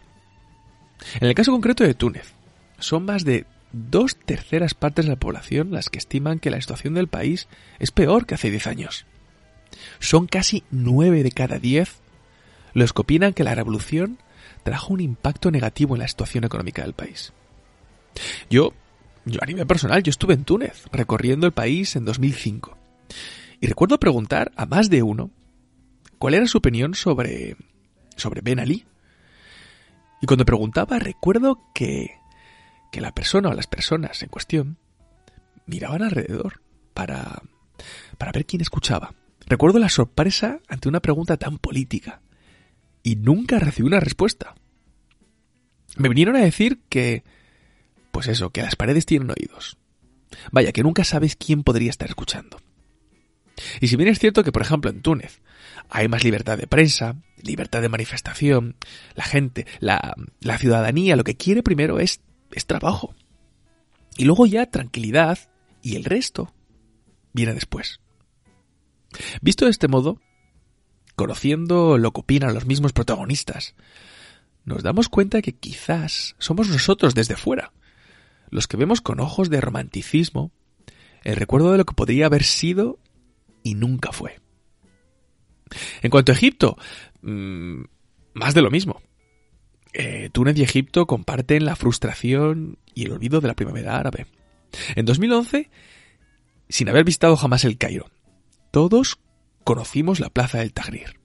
En 1.19 1.27
el 1.27 1.35
caso 1.35 1.51
concreto 1.51 1.83
de 1.83 1.93
Túnez, 1.93 2.33
son 2.79 3.05
más 3.05 3.25
de 3.25 3.45
dos 3.71 4.15
terceras 4.15 4.73
partes 4.73 5.05
de 5.05 5.11
la 5.11 5.19
población 5.19 5.71
las 5.71 5.89
que 5.89 5.97
estiman 5.97 6.39
que 6.39 6.51
la 6.51 6.61
situación 6.61 6.93
del 6.93 7.07
país 7.07 7.47
es 7.79 7.91
peor 7.91 8.25
que 8.25 8.35
hace 8.35 8.51
10 8.51 8.67
años. 8.67 9.05
Son 9.99 10.27
casi 10.27 10.63
9 10.71 11.23
de 11.23 11.31
cada 11.31 11.59
10 11.59 12.02
los 12.73 12.93
que 12.93 13.01
opinan 13.01 13.33
que 13.33 13.43
la 13.43 13.55
revolución 13.55 14.19
trajo 14.63 14.93
un 14.93 15.01
impacto 15.01 15.51
negativo 15.51 15.95
en 15.95 16.01
la 16.01 16.07
situación 16.07 16.43
económica 16.43 16.83
del 16.83 16.93
país. 16.93 17.33
Yo, 18.49 18.73
yo 19.25 19.39
a 19.41 19.45
nivel 19.45 19.67
personal, 19.67 20.03
yo 20.03 20.09
estuve 20.09 20.33
en 20.33 20.45
Túnez, 20.45 20.85
recorriendo 20.91 21.47
el 21.47 21.53
país 21.53 21.95
en 21.95 22.05
2005. 22.05 22.77
Y 23.59 23.67
recuerdo 23.67 23.99
preguntar 23.99 24.51
a 24.55 24.65
más 24.65 24.89
de 24.89 25.03
uno 25.03 25.31
cuál 26.19 26.33
era 26.33 26.47
su 26.47 26.57
opinión 26.57 26.95
sobre, 26.95 27.55
sobre 28.15 28.41
Ben 28.41 28.59
Ali. 28.59 28.85
Y 30.21 30.25
cuando 30.25 30.45
preguntaba, 30.45 30.99
recuerdo 30.99 31.59
que 31.73 32.11
que 32.93 33.01
la 33.01 33.11
persona 33.11 33.49
o 33.49 33.53
las 33.53 33.65
personas 33.65 34.21
en 34.21 34.29
cuestión 34.29 34.77
miraban 35.65 36.03
alrededor 36.03 36.61
para, 36.93 37.41
para 38.19 38.31
ver 38.31 38.45
quién 38.45 38.61
escuchaba. 38.61 39.15
Recuerdo 39.47 39.79
la 39.79 39.89
sorpresa 39.89 40.59
ante 40.69 40.89
una 40.89 40.99
pregunta 40.99 41.35
tan 41.37 41.57
política 41.57 42.21
y 43.03 43.17
nunca 43.17 43.59
recibí 43.59 43.85
una 43.85 43.99
respuesta. 43.99 44.55
Me 45.97 46.09
vinieron 46.09 46.35
a 46.35 46.41
decir 46.41 46.79
que, 46.89 47.23
pues 48.11 48.27
eso, 48.27 48.49
que 48.49 48.63
las 48.63 48.75
paredes 48.75 49.05
tienen 49.05 49.29
oídos. 49.29 49.77
Vaya, 50.51 50.71
que 50.71 50.81
nunca 50.81 51.03
sabes 51.03 51.35
quién 51.35 51.63
podría 51.63 51.91
estar 51.91 52.09
escuchando. 52.09 52.57
Y 53.81 53.87
si 53.87 53.95
bien 53.97 54.09
es 54.09 54.17
cierto 54.17 54.43
que, 54.43 54.51
por 54.51 54.63
ejemplo, 54.63 54.89
en 54.89 55.01
Túnez 55.01 55.41
hay 55.89 56.07
más 56.07 56.23
libertad 56.23 56.57
de 56.57 56.65
prensa, 56.65 57.17
libertad 57.41 57.81
de 57.81 57.89
manifestación, 57.89 58.75
la 59.15 59.23
gente, 59.23 59.67
la, 59.79 60.15
la 60.39 60.57
ciudadanía, 60.57 61.15
lo 61.15 61.23
que 61.23 61.35
quiere 61.35 61.61
primero 61.61 61.99
es, 61.99 62.21
es 62.51 62.65
trabajo. 62.65 63.13
Y 64.17 64.25
luego 64.25 64.45
ya 64.45 64.65
tranquilidad 64.65 65.37
y 65.81 65.95
el 65.95 66.05
resto 66.05 66.53
viene 67.33 67.53
después. 67.53 67.99
Visto 69.41 69.65
de 69.65 69.71
este 69.71 69.87
modo, 69.87 70.19
conociendo 71.15 71.97
lo 71.97 72.11
que 72.11 72.21
opinan 72.21 72.53
los 72.53 72.65
mismos 72.65 72.93
protagonistas, 72.93 73.75
nos 74.65 74.83
damos 74.83 75.09
cuenta 75.09 75.41
que 75.41 75.53
quizás 75.53 76.35
somos 76.39 76.69
nosotros 76.69 77.15
desde 77.15 77.35
fuera, 77.35 77.73
los 78.49 78.67
que 78.67 78.77
vemos 78.77 79.01
con 79.01 79.19
ojos 79.19 79.49
de 79.49 79.61
romanticismo 79.61 80.51
el 81.23 81.35
recuerdo 81.35 81.71
de 81.71 81.77
lo 81.77 81.85
que 81.85 81.95
podría 81.95 82.25
haber 82.25 82.43
sido 82.43 82.99
y 83.63 83.75
nunca 83.75 84.11
fue. 84.11 84.39
En 86.01 86.11
cuanto 86.11 86.31
a 86.31 86.35
Egipto, 86.35 86.77
mm, 87.21 87.81
más 88.33 88.53
de 88.53 88.61
lo 88.61 88.69
mismo. 88.69 89.01
Eh, 89.93 90.29
Túnez 90.31 90.57
y 90.57 90.63
Egipto 90.63 91.05
comparten 91.05 91.65
la 91.65 91.75
frustración 91.75 92.77
y 92.93 93.05
el 93.05 93.13
olvido 93.13 93.41
de 93.41 93.47
la 93.47 93.55
primavera 93.55 93.97
árabe. 93.97 94.27
En 94.95 95.05
2011, 95.05 95.69
sin 96.67 96.89
haber 96.89 97.03
visitado 97.03 97.37
jamás 97.37 97.63
el 97.63 97.77
Cairo, 97.77 98.09
todos 98.71 99.19
conocimos 99.63 100.19
la 100.19 100.29
Plaza 100.29 100.59
del 100.59 100.73
Tahrir. 100.73 101.19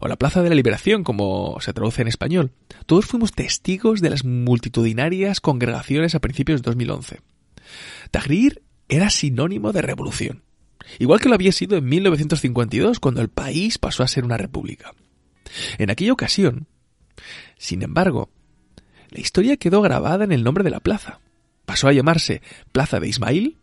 O 0.00 0.08
la 0.08 0.16
Plaza 0.16 0.42
de 0.42 0.48
la 0.48 0.54
Liberación, 0.54 1.04
como 1.04 1.56
se 1.60 1.72
traduce 1.72 2.02
en 2.02 2.08
español. 2.08 2.52
Todos 2.86 3.06
fuimos 3.06 3.32
testigos 3.32 4.00
de 4.00 4.10
las 4.10 4.24
multitudinarias 4.24 5.40
congregaciones 5.40 6.14
a 6.14 6.20
principios 6.20 6.62
de 6.62 6.66
2011. 6.66 7.20
Tahrir 8.10 8.62
era 8.88 9.10
sinónimo 9.10 9.72
de 9.72 9.82
revolución, 9.82 10.42
igual 10.98 11.20
que 11.20 11.28
lo 11.28 11.34
había 11.34 11.52
sido 11.52 11.76
en 11.76 11.86
1952, 11.86 13.00
cuando 13.00 13.22
el 13.22 13.28
país 13.28 13.78
pasó 13.78 14.02
a 14.02 14.08
ser 14.08 14.24
una 14.24 14.36
república. 14.36 14.94
En 15.78 15.90
aquella 15.90 16.12
ocasión, 16.12 16.66
sin 17.56 17.82
embargo, 17.82 18.30
la 19.10 19.20
historia 19.20 19.56
quedó 19.56 19.80
grabada 19.80 20.24
en 20.24 20.32
el 20.32 20.44
nombre 20.44 20.64
de 20.64 20.70
la 20.70 20.80
plaza. 20.80 21.20
Pasó 21.64 21.88
a 21.88 21.92
llamarse 21.92 22.42
Plaza 22.72 23.00
de 23.00 23.08
Ismail 23.08 23.58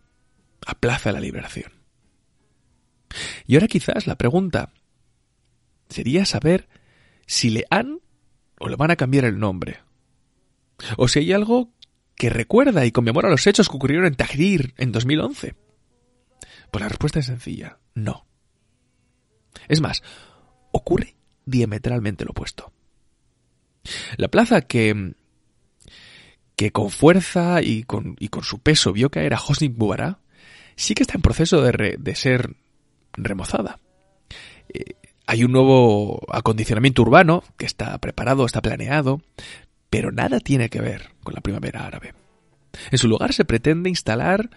a 0.66 0.76
Plaza 0.76 1.10
de 1.10 1.14
la 1.14 1.20
Liberación. 1.20 1.81
Y 3.46 3.56
ahora 3.56 3.68
quizás 3.68 4.08
la 4.08 4.18
pregunta 4.18 4.72
sería 5.90 6.26
saber 6.26 6.68
si 7.26 7.50
le 7.50 7.66
han 7.70 8.00
o 8.60 8.70
le 8.70 8.76
van 8.76 8.92
a 8.92 8.96
cambiar 8.96 9.26
el 9.26 9.40
nombre. 9.40 9.80
O 10.98 11.08
si 11.08 11.20
hay 11.20 11.34
algo 11.34 11.70
que 12.16 12.30
recuerda 12.30 12.86
y 12.86 12.92
conmemora 12.92 13.30
los 13.30 13.48
hechos 13.48 13.70
que 13.70 13.76
ocurrieron 13.76 14.06
en 14.06 14.16
Tahrir 14.16 14.74
en 14.78 14.92
2011. 14.92 15.56
Pues 16.72 16.82
la 16.82 16.88
respuesta 16.88 17.20
es 17.20 17.26
sencilla, 17.26 17.80
no. 17.96 18.26
Es 19.68 19.82
más, 19.82 20.04
ocurre 20.72 21.16
diametralmente 21.46 22.26
lo 22.26 22.32
opuesto. 22.32 22.72
La 24.18 24.28
plaza 24.28 24.62
que, 24.62 25.16
que 26.56 26.72
con 26.72 26.92
fuerza 26.92 27.62
y 27.62 27.84
con, 27.84 28.16
y 28.20 28.30
con 28.30 28.44
su 28.44 28.60
peso 28.60 28.94
vio 28.94 29.10
caer 29.10 29.34
a 29.34 29.42
Hosni 29.42 29.70
Mubarak 29.70 30.20
sí 30.76 30.94
que 30.94 31.04
está 31.04 31.16
en 31.16 31.22
proceso 31.22 31.62
de, 31.62 31.98
de 32.00 32.16
ser 32.16 32.56
remozada. 33.14 33.80
Eh, 34.70 34.96
hay 35.28 35.44
un 35.44 35.52
nuevo 35.52 36.22
acondicionamiento 36.30 37.02
urbano 37.02 37.44
que 37.58 37.66
está 37.66 37.98
preparado, 38.00 38.46
está 38.46 38.62
planeado, 38.62 39.22
pero 39.90 40.12
nada 40.12 40.40
tiene 40.40 40.70
que 40.70 40.82
ver 40.82 41.12
con 41.24 41.34
la 41.34 41.42
primavera 41.42 41.86
árabe. 41.86 42.14
En 42.92 42.98
su 42.98 43.08
lugar 43.08 43.34
se 43.34 43.46
pretende 43.46 43.90
instalar 43.90 44.50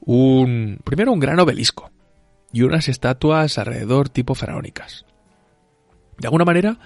un 0.00 0.78
primero 0.84 1.12
un 1.12 1.20
gran 1.20 1.38
obelisco 1.38 1.90
y 2.52 2.62
unas 2.62 2.88
estatuas 2.88 3.58
alrededor 3.58 4.08
tipo 4.08 4.34
faraónicas. 4.34 5.04
De 6.18 6.26
alguna 6.26 6.44
manera 6.44 6.78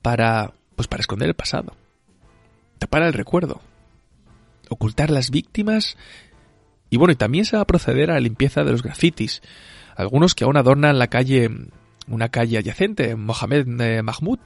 para 0.00 0.52
pues 0.74 0.88
para 0.88 1.00
esconder 1.00 1.28
el 1.28 1.34
pasado, 1.34 1.76
tapar 2.78 3.02
el 3.02 3.12
recuerdo, 3.12 3.60
ocultar 4.68 5.10
las 5.10 5.30
víctimas 5.30 5.96
y 6.90 6.96
bueno, 6.96 7.12
y 7.12 7.16
también 7.16 7.44
se 7.44 7.56
va 7.56 7.62
a 7.62 7.66
proceder 7.66 8.10
a 8.10 8.14
la 8.14 8.20
limpieza 8.20 8.64
de 8.64 8.72
los 8.72 8.82
grafitis, 8.82 9.42
algunos 9.96 10.34
que 10.34 10.44
aún 10.44 10.56
adornan 10.56 10.98
la 10.98 11.08
calle, 11.08 11.50
una 12.06 12.28
calle 12.30 12.58
adyacente, 12.58 13.16
Mohamed 13.16 13.80
eh, 13.80 14.02
Mahmoud, 14.02 14.38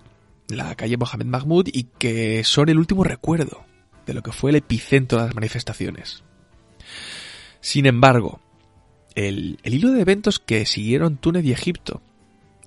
la 0.49 0.75
calle 0.75 0.97
Mohamed 0.97 1.27
Mahmoud, 1.27 1.69
y 1.73 1.85
que 1.99 2.45
son 2.45 2.69
el 2.69 2.79
último 2.79 3.05
recuerdo 3.05 3.65
de 4.07 4.15
lo 4.15 4.23
que 4.23 4.33
fue 4.33 4.51
el 4.51 4.57
epicentro 4.57 5.19
de 5.19 5.27
las 5.27 5.35
manifestaciones. 5.35 6.23
Sin 7.61 7.87
embargo, 7.87 8.41
el, 9.15 9.59
el 9.63 9.75
hilo 9.75 9.93
de 9.93 10.03
eventos 10.03 10.39
que 10.39 10.67
siguieron 10.67 11.17
Túnez 11.17 11.45
y 11.45 11.53
Egipto, 11.53 12.03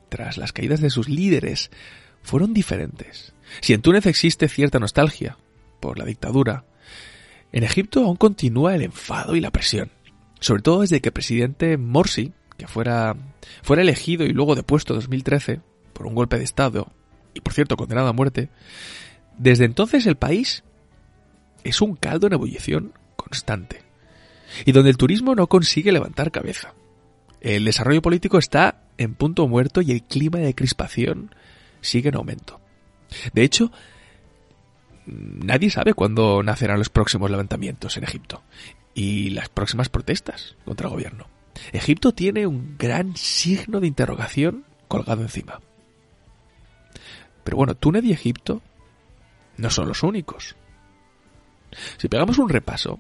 tras 0.10 0.38
las 0.38 0.52
caídas 0.52 0.82
de 0.82 0.90
sus 0.90 1.08
líderes, 1.08 1.72
fueron 2.22 2.54
diferentes. 2.54 3.34
Si 3.62 3.74
en 3.74 3.82
Túnez 3.82 4.06
existe 4.06 4.48
cierta 4.50 4.80
nostalgia 4.80 5.38
por 5.80 5.98
la 5.98 6.06
dictadura, 6.06 6.66
en 7.52 7.64
Egipto 7.64 8.04
aún 8.04 8.18
continúa 8.18 8.76
el 8.76 8.84
enfado 8.84 9.36
y 9.36 9.42
la 9.42 9.52
presión, 9.52 9.92
sobre 10.40 10.62
todo 10.62 10.82
desde 10.82 11.02
que 11.02 11.10
el 11.10 11.14
presidente 11.14 11.78
Morsi 11.78 12.34
que 12.60 12.68
fuera, 12.68 13.16
fuera 13.64 13.82
elegido 13.82 14.26
y 14.26 14.34
luego 14.34 14.54
depuesto 14.54 14.94
en 14.94 15.00
2013 15.00 15.62
por 15.94 16.06
un 16.06 16.14
golpe 16.14 16.38
de 16.38 16.44
Estado, 16.44 16.92
y 17.34 17.40
por 17.40 17.54
cierto 17.54 17.78
condenado 17.78 18.10
a 18.10 18.14
muerte, 18.14 18.50
desde 19.38 19.66
entonces 19.66 20.06
el 20.06 20.18
país 20.18 20.64
es 21.64 21.82
un 21.82 21.96
caldo 21.96 22.28
en 22.28 22.34
ebullición 22.34 22.94
constante, 23.16 23.82
y 24.66 24.74
donde 24.74 24.92
el 24.92 24.98
turismo 24.98 25.36
no 25.36 25.48
consigue 25.48 25.92
levantar 25.92 26.32
cabeza. 26.32 26.74
El 27.42 27.64
desarrollo 27.64 28.02
político 28.02 28.38
está 28.38 28.84
en 28.98 29.16
punto 29.16 29.48
muerto 29.48 29.82
y 29.82 29.92
el 29.92 30.04
clima 30.04 30.40
de 30.40 30.54
crispación 30.54 31.34
sigue 31.80 32.10
en 32.10 32.16
aumento. 32.16 32.60
De 33.34 33.44
hecho, 33.44 33.72
nadie 35.06 35.70
sabe 35.70 35.94
cuándo 35.94 36.44
nacerán 36.44 36.80
los 36.80 36.90
próximos 36.90 37.32
levantamientos 37.32 37.96
en 37.96 38.04
Egipto 38.04 38.44
y 38.94 39.30
las 39.30 39.48
próximas 39.48 39.88
protestas 39.88 40.58
contra 40.66 40.88
el 40.88 40.94
gobierno. 40.94 41.39
Egipto 41.72 42.14
tiene 42.14 42.48
un 42.48 42.76
gran 42.78 43.16
signo 43.16 43.80
de 43.80 43.88
interrogación 43.88 44.66
colgado 44.88 45.22
encima. 45.22 45.60
Pero 47.44 47.58
bueno, 47.58 47.76
Túnez 47.76 48.04
y 48.04 48.12
Egipto 48.12 48.62
no 49.58 49.70
son 49.70 49.88
los 49.88 50.04
únicos. 50.04 50.56
Si 51.98 52.08
pegamos 52.08 52.38
un 52.38 52.50
repaso, 52.50 53.00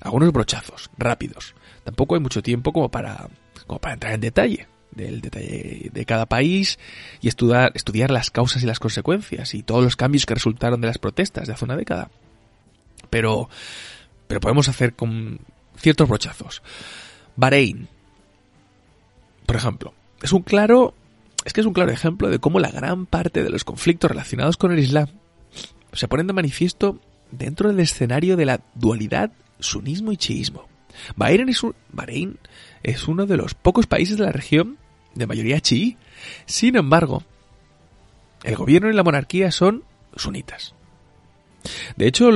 algunos 0.00 0.32
brochazos 0.32 0.90
rápidos, 0.96 1.54
tampoco 1.84 2.14
hay 2.14 2.20
mucho 2.20 2.42
tiempo 2.42 2.72
como 2.72 2.90
para, 2.90 3.28
como 3.66 3.80
para 3.80 3.94
entrar 3.94 4.14
en 4.14 4.20
detalle 4.20 4.68
del 4.90 5.20
detalle 5.20 5.90
de 5.92 6.04
cada 6.04 6.26
país 6.26 6.78
y 7.20 7.28
estudiar, 7.28 7.72
estudiar 7.74 8.10
las 8.10 8.30
causas 8.30 8.62
y 8.62 8.66
las 8.66 8.80
consecuencias 8.80 9.54
y 9.54 9.62
todos 9.62 9.84
los 9.84 9.96
cambios 9.96 10.26
que 10.26 10.34
resultaron 10.34 10.80
de 10.80 10.86
las 10.86 10.98
protestas 10.98 11.46
de 11.46 11.52
hace 11.52 11.64
una 11.64 11.76
década. 11.76 12.10
Pero, 13.10 13.48
pero 14.26 14.40
podemos 14.40 14.68
hacer 14.68 14.94
con 14.94 15.40
ciertos 15.76 16.08
brochazos. 16.08 16.62
Bahrein, 17.38 17.86
por 19.46 19.54
ejemplo, 19.54 19.94
es 20.20 20.32
un 20.32 20.42
claro, 20.42 20.92
es 21.44 21.52
que 21.52 21.60
es 21.60 21.66
un 21.68 21.72
claro 21.72 21.92
ejemplo 21.92 22.28
de 22.28 22.40
cómo 22.40 22.58
la 22.58 22.72
gran 22.72 23.06
parte 23.06 23.44
de 23.44 23.48
los 23.48 23.62
conflictos 23.62 24.10
relacionados 24.10 24.56
con 24.56 24.72
el 24.72 24.80
Islam 24.80 25.06
se 25.92 26.08
ponen 26.08 26.26
de 26.26 26.32
manifiesto 26.32 26.98
dentro 27.30 27.68
del 27.68 27.78
escenario 27.78 28.36
de 28.36 28.44
la 28.44 28.60
dualidad 28.74 29.30
sunismo 29.60 30.10
y 30.10 30.16
chiismo. 30.16 30.66
Bahrein 31.14 31.48
es, 31.48 31.62
Bahrein 31.92 32.40
es 32.82 33.06
uno 33.06 33.24
de 33.24 33.36
los 33.36 33.54
pocos 33.54 33.86
países 33.86 34.18
de 34.18 34.24
la 34.24 34.32
región 34.32 34.76
de 35.14 35.28
mayoría 35.28 35.60
chií. 35.60 35.96
Sin 36.44 36.74
embargo, 36.74 37.22
el 38.42 38.56
gobierno 38.56 38.90
y 38.90 38.94
la 38.94 39.04
monarquía 39.04 39.52
son 39.52 39.84
sunitas. 40.16 40.74
De 41.96 42.08
hecho, 42.08 42.30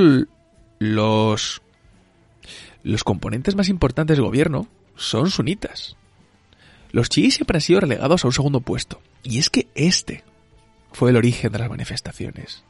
los, 0.79 1.61
los 2.83 3.03
componentes 3.03 3.57
más 3.57 3.67
importantes 3.67 4.15
del 4.15 4.25
gobierno 4.25 4.69
son 4.95 5.29
sunitas. 5.29 5.97
Los 6.91 7.09
chiíes 7.09 7.35
siempre 7.35 7.57
han 7.57 7.61
sido 7.61 7.79
relegados 7.81 8.23
a 8.23 8.27
un 8.27 8.33
segundo 8.33 8.61
puesto. 8.61 9.01
Y 9.23 9.39
es 9.39 9.49
que 9.49 9.67
este 9.75 10.23
fue 10.91 11.09
el 11.09 11.17
origen 11.17 11.51
de 11.51 11.59
las 11.59 11.69
manifestaciones. 11.69 12.63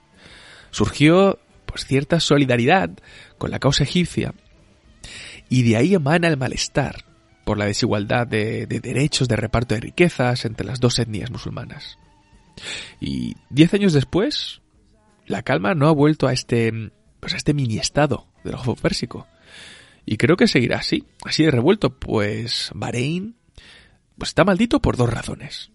Surgió 0.71 1.39
pues 1.65 1.85
cierta 1.85 2.19
solidaridad 2.19 2.91
con 3.37 3.51
la 3.51 3.59
causa 3.59 3.83
egipcia 3.83 4.33
y 5.49 5.63
de 5.63 5.75
ahí 5.75 5.93
emana 5.93 6.27
el 6.27 6.37
malestar 6.37 7.05
por 7.43 7.57
la 7.57 7.65
desigualdad 7.65 8.25
de, 8.25 8.65
de 8.65 8.79
derechos 8.79 9.27
de 9.27 9.35
reparto 9.35 9.75
de 9.75 9.81
riquezas 9.81 10.45
entre 10.45 10.65
las 10.65 10.79
dos 10.79 10.97
etnias 10.99 11.29
musulmanas. 11.29 11.97
Y 13.01 13.35
diez 13.49 13.73
años 13.73 13.93
después, 13.93 14.61
la 15.25 15.41
calma 15.41 15.73
no 15.73 15.87
ha 15.87 15.91
vuelto 15.91 16.27
a 16.27 16.33
este, 16.33 16.91
pues 17.19 17.33
a 17.33 17.37
este 17.37 17.53
mini 17.53 17.77
estado 17.77 18.27
del 18.43 18.55
Golfo 18.55 18.75
Pérsico. 18.75 19.27
Y 20.05 20.17
creo 20.17 20.35
que 20.35 20.47
seguirá 20.47 20.77
así, 20.77 21.05
así 21.23 21.43
de 21.43 21.51
revuelto, 21.51 21.97
pues 21.97 22.71
Bahrein 22.73 23.35
pues 24.17 24.29
está 24.29 24.43
maldito 24.43 24.81
por 24.81 24.97
dos 24.97 25.09
razones. 25.09 25.71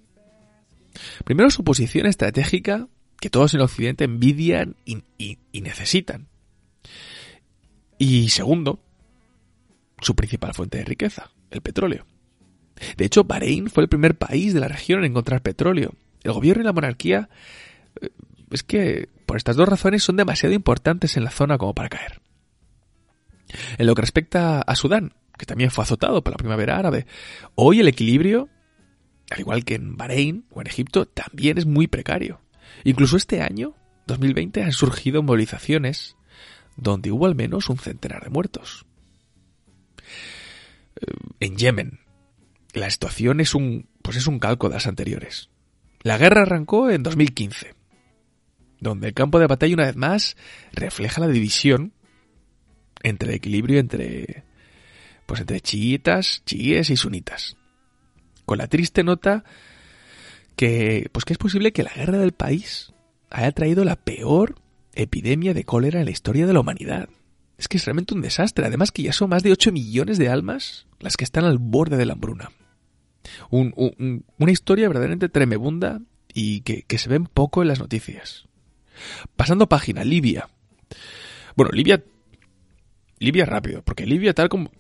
Primero, 1.25 1.51
su 1.51 1.65
posición 1.65 2.07
estratégica 2.07 2.89
que 3.21 3.31
todos 3.31 3.55
en 3.55 3.61
Occidente 3.61 4.05
envidian 4.05 4.77
y, 4.85 5.03
y 5.19 5.61
necesitan. 5.61 6.29
Y 7.99 8.29
segundo, 8.29 8.81
su 10.01 10.15
principal 10.15 10.55
fuente 10.55 10.79
de 10.79 10.85
riqueza, 10.85 11.31
el 11.51 11.61
petróleo. 11.61 12.07
De 12.97 13.05
hecho, 13.05 13.25
Bahrein 13.25 13.71
fue 13.71 13.83
el 13.83 13.89
primer 13.89 14.17
país 14.17 14.55
de 14.55 14.61
la 14.61 14.69
región 14.69 15.01
en 15.01 15.11
encontrar 15.11 15.43
petróleo. 15.43 15.95
El 16.23 16.33
gobierno 16.33 16.63
y 16.63 16.67
la 16.67 16.73
monarquía 16.73 17.29
eh, 18.01 18.11
es 18.51 18.63
que 18.63 19.09
por 19.27 19.37
estas 19.37 19.57
dos 19.57 19.69
razones 19.69 20.03
son 20.03 20.17
demasiado 20.17 20.55
importantes 20.55 21.17
en 21.17 21.25
la 21.25 21.31
zona 21.31 21.59
como 21.59 21.75
para 21.75 21.89
caer. 21.89 22.21
En 23.79 23.87
lo 23.87 23.95
que 23.95 24.03
respecta 24.03 24.61
a 24.61 24.75
Sudán, 24.75 25.15
que 25.37 25.47
también 25.47 25.71
fue 25.71 25.85
azotado 25.85 26.23
por 26.23 26.33
la 26.33 26.39
primavera 26.39 26.77
árabe, 26.77 27.07
hoy 27.55 27.81
el 27.81 27.89
equilibrio, 27.89 28.49
al 29.31 29.41
igual 29.41 29.65
que 29.65 29.75
en 29.75 29.97
Bahrein 29.97 30.45
o 30.51 30.61
en 30.61 30.67
Egipto, 30.67 31.07
también 31.07 31.59
es 31.59 31.67
muy 31.67 31.87
precario. 31.87 32.41
Incluso 32.85 33.17
este 33.17 33.41
año, 33.41 33.75
2020, 34.07 34.63
han 34.63 34.73
surgido 34.73 35.23
movilizaciones 35.23 36.17
donde 36.77 37.11
hubo 37.11 37.27
al 37.27 37.35
menos 37.35 37.69
un 37.69 37.79
centenar 37.79 38.25
de 38.25 38.31
muertos. 38.31 38.87
Eh, 40.97 41.07
en 41.41 41.57
Yemen, 41.57 42.01
la 42.73 42.91
situación 42.91 43.41
es 43.41 43.55
un, 43.55 43.89
pues 44.03 44.17
es 44.17 44.27
un 44.27 44.39
calco 44.39 44.69
de 44.69 44.75
las 44.75 44.87
anteriores. 44.87 45.51
La 46.03 46.19
guerra 46.19 46.43
arrancó 46.43 46.91
en 46.91 47.03
2015, 47.03 47.75
donde 48.81 49.09
el 49.09 49.15
campo 49.15 49.41
de 49.41 49.47
batalla 49.47 49.75
una 49.75 49.87
vez 49.87 49.97
más 49.97 50.37
refleja 50.73 51.21
la 51.21 51.29
división 51.29 51.93
entre 53.03 53.31
el 53.31 53.37
equilibrio 53.37 53.79
entre 53.79 54.45
pues 55.27 55.41
entre 55.41 55.61
chiitas, 55.61 56.43
chiíes 56.47 56.91
y 56.91 56.97
sunitas. 56.97 57.57
Con 58.47 58.59
la 58.59 58.67
triste 58.67 59.05
nota 59.05 59.45
que 60.57 61.09
pues 61.13 61.25
que 61.25 61.35
es 61.35 61.39
posible 61.39 61.73
que 61.73 61.83
la 61.83 61.93
guerra 61.93 62.19
del 62.19 62.33
país 62.33 62.93
haya 63.31 63.53
traído 63.53 63.85
la 63.85 63.97
peor 63.97 64.57
epidemia 64.95 65.55
de 65.55 65.65
cólera 65.65 66.01
en 66.01 66.07
la 66.07 66.11
historia 66.11 66.47
de 66.47 66.53
la 66.53 66.61
humanidad. 66.61 67.09
Es 67.59 67.69
que 67.69 67.77
es 67.77 67.85
realmente 67.85 68.15
un 68.15 68.23
desastre, 68.23 68.67
además 68.67 68.93
que 68.93 69.03
ya 69.03 69.13
son 69.13 69.31
más 69.31 69.43
de 69.43 69.53
8 69.53 69.73
millones 69.73 70.17
de 70.19 70.29
almas 70.29 70.87
las 71.01 71.17
que 71.17 71.25
están 71.25 71.45
al 71.45 71.59
borde 71.59 71.97
de 71.97 72.07
la 72.07 72.15
hambruna. 72.15 72.51
una 73.51 74.53
historia 74.53 74.89
verdaderamente 74.89 75.29
tremebunda 75.29 76.01
y 76.33 76.61
que, 76.61 76.83
que 76.83 76.99
se 76.99 77.09
ven 77.09 77.27
poco 77.27 77.63
en 77.63 77.69
las 77.69 77.81
noticias. 77.81 78.47
Pasando 79.37 79.69
página, 79.69 80.05
Libia. 80.05 80.49
Bueno, 81.57 81.73
Libia 81.73 82.03
Libia 83.19 83.45
rápido, 83.45 83.83
porque 83.83 84.07
Libia 84.07 84.35
tal 84.35 84.49
como 84.49 84.71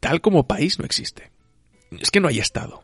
tal 0.00 0.20
como 0.20 0.46
país 0.46 0.78
no 0.78 0.84
existe. 0.84 1.30
Es 1.98 2.10
que 2.10 2.20
no 2.20 2.28
hay 2.28 2.38
Estado. 2.38 2.82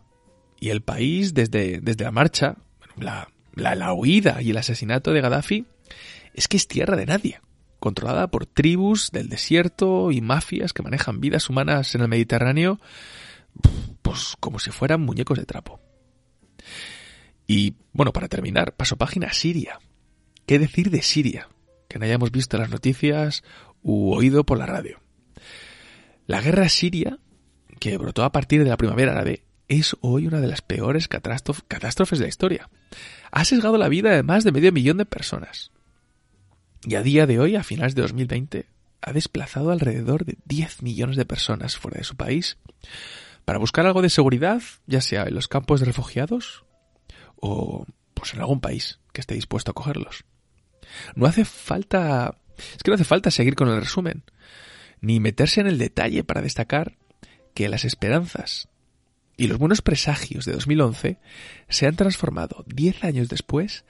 Y 0.58 0.70
el 0.70 0.82
país, 0.82 1.34
desde, 1.34 1.80
desde 1.80 2.04
la 2.04 2.10
marcha, 2.10 2.56
la, 2.96 3.28
la, 3.54 3.74
la 3.74 3.92
huida 3.92 4.40
y 4.42 4.50
el 4.50 4.56
asesinato 4.56 5.12
de 5.12 5.20
Gaddafi, 5.20 5.66
es 6.32 6.48
que 6.48 6.56
es 6.56 6.66
tierra 6.66 6.96
de 6.96 7.06
nadie, 7.06 7.40
controlada 7.78 8.28
por 8.28 8.46
tribus 8.46 9.10
del 9.10 9.28
desierto 9.28 10.10
y 10.10 10.20
mafias 10.20 10.72
que 10.72 10.82
manejan 10.82 11.20
vidas 11.20 11.48
humanas 11.50 11.94
en 11.94 12.00
el 12.00 12.08
Mediterráneo, 12.08 12.80
pues 14.02 14.36
como 14.40 14.58
si 14.58 14.70
fueran 14.70 15.02
muñecos 15.02 15.38
de 15.38 15.44
trapo. 15.44 15.80
Y 17.46 17.74
bueno, 17.92 18.12
para 18.12 18.28
terminar, 18.28 18.74
paso 18.74 18.96
página 18.96 19.32
Siria. 19.32 19.78
¿Qué 20.46 20.58
decir 20.58 20.90
de 20.90 21.02
Siria? 21.02 21.48
Que 21.88 21.98
no 21.98 22.06
hayamos 22.06 22.30
visto 22.30 22.56
las 22.56 22.70
noticias 22.70 23.44
u 23.84 24.12
oído 24.12 24.44
por 24.44 24.58
la 24.58 24.66
radio. 24.66 24.98
La 26.26 26.40
guerra 26.40 26.68
siria, 26.68 27.18
que 27.78 27.96
brotó 27.98 28.24
a 28.24 28.32
partir 28.32 28.64
de 28.64 28.70
la 28.70 28.76
primavera 28.78 29.12
árabe, 29.12 29.44
es 29.68 29.96
hoy 30.00 30.26
una 30.26 30.40
de 30.40 30.48
las 30.48 30.62
peores 30.62 31.06
catástrofes 31.06 32.18
de 32.18 32.24
la 32.24 32.28
historia. 32.28 32.70
Ha 33.30 33.44
sesgado 33.44 33.78
la 33.78 33.88
vida 33.88 34.10
de 34.10 34.22
más 34.22 34.42
de 34.42 34.52
medio 34.52 34.72
millón 34.72 34.96
de 34.96 35.06
personas. 35.06 35.70
Y 36.82 36.96
a 36.96 37.02
día 37.02 37.26
de 37.26 37.38
hoy, 37.38 37.56
a 37.56 37.62
finales 37.62 37.94
de 37.94 38.02
2020, 38.02 38.66
ha 39.00 39.12
desplazado 39.12 39.70
alrededor 39.70 40.24
de 40.24 40.38
10 40.46 40.82
millones 40.82 41.16
de 41.16 41.26
personas 41.26 41.76
fuera 41.76 41.98
de 41.98 42.04
su 42.04 42.16
país 42.16 42.56
para 43.44 43.58
buscar 43.58 43.86
algo 43.86 44.00
de 44.00 44.10
seguridad, 44.10 44.62
ya 44.86 45.02
sea 45.02 45.24
en 45.24 45.34
los 45.34 45.48
campos 45.48 45.80
de 45.80 45.86
refugiados 45.86 46.64
o 47.36 47.86
pues 48.14 48.32
en 48.32 48.40
algún 48.40 48.60
país 48.60 49.00
que 49.12 49.20
esté 49.20 49.34
dispuesto 49.34 49.70
a 49.70 49.72
acogerlos. 49.72 50.24
No 51.14 51.26
hace 51.26 51.44
falta 51.44 52.38
es 52.56 52.82
que 52.82 52.90
no 52.90 52.94
hace 52.94 53.04
falta 53.04 53.30
seguir 53.30 53.54
con 53.54 53.68
el 53.68 53.80
resumen, 53.80 54.22
ni 55.00 55.20
meterse 55.20 55.60
en 55.60 55.66
el 55.66 55.78
detalle 55.78 56.24
para 56.24 56.42
destacar 56.42 56.96
que 57.54 57.68
las 57.68 57.84
esperanzas 57.84 58.68
y 59.36 59.46
los 59.46 59.58
buenos 59.58 59.82
presagios 59.82 60.44
de 60.44 60.52
2011 60.52 61.18
se 61.68 61.86
han 61.86 61.96
transformado 61.96 62.64
diez 62.66 63.02
años 63.04 63.28
después 63.28 63.84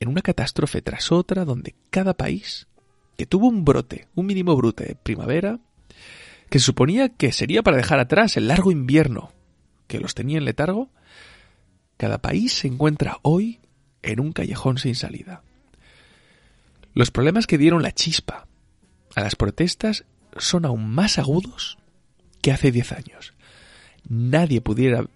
en 0.00 0.08
una 0.08 0.22
catástrofe 0.22 0.82
tras 0.82 1.12
otra 1.12 1.44
donde 1.44 1.74
cada 1.90 2.14
país 2.14 2.66
que 3.16 3.26
tuvo 3.26 3.48
un 3.48 3.64
brote, 3.64 4.08
un 4.14 4.26
mínimo 4.26 4.56
brote 4.56 4.84
de 4.84 4.94
primavera, 4.94 5.58
que 6.48 6.58
se 6.58 6.64
suponía 6.64 7.10
que 7.10 7.32
sería 7.32 7.62
para 7.62 7.76
dejar 7.76 8.00
atrás 8.00 8.36
el 8.36 8.48
largo 8.48 8.72
invierno 8.72 9.32
que 9.86 10.00
los 10.00 10.14
tenía 10.14 10.38
en 10.38 10.44
letargo, 10.44 10.90
cada 11.96 12.18
país 12.18 12.54
se 12.54 12.68
encuentra 12.68 13.18
hoy 13.22 13.60
en 14.02 14.20
un 14.20 14.32
callejón 14.32 14.78
sin 14.78 14.94
salida. 14.94 15.42
Los 16.94 17.10
problemas 17.10 17.46
que 17.46 17.58
dieron 17.58 17.82
la 17.82 17.92
chispa 17.92 18.46
a 19.14 19.22
las 19.22 19.36
protestas 19.36 20.04
son 20.36 20.64
aún 20.64 20.88
más 20.88 21.18
agudos 21.18 21.78
que 22.42 22.52
hace 22.52 22.72
10 22.72 22.92
años. 22.92 23.34
Nadie 24.08 24.60
pudiera 24.60 25.06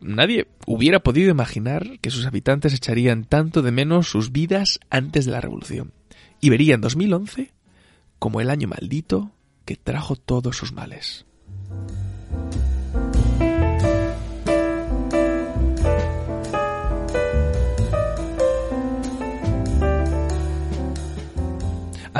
nadie 0.00 0.46
hubiera 0.66 1.00
podido 1.00 1.30
imaginar 1.30 1.98
que 2.00 2.10
sus 2.10 2.24
habitantes 2.24 2.72
echarían 2.72 3.24
tanto 3.24 3.62
de 3.62 3.72
menos 3.72 4.08
sus 4.08 4.32
vidas 4.32 4.80
antes 4.90 5.26
de 5.26 5.32
la 5.32 5.40
revolución 5.40 5.92
y 6.40 6.50
verían 6.50 6.80
2011 6.80 7.52
como 8.18 8.40
el 8.40 8.48
año 8.48 8.68
maldito 8.68 9.32
que 9.64 9.76
trajo 9.76 10.16
todos 10.16 10.56
sus 10.56 10.72
males. 10.72 11.26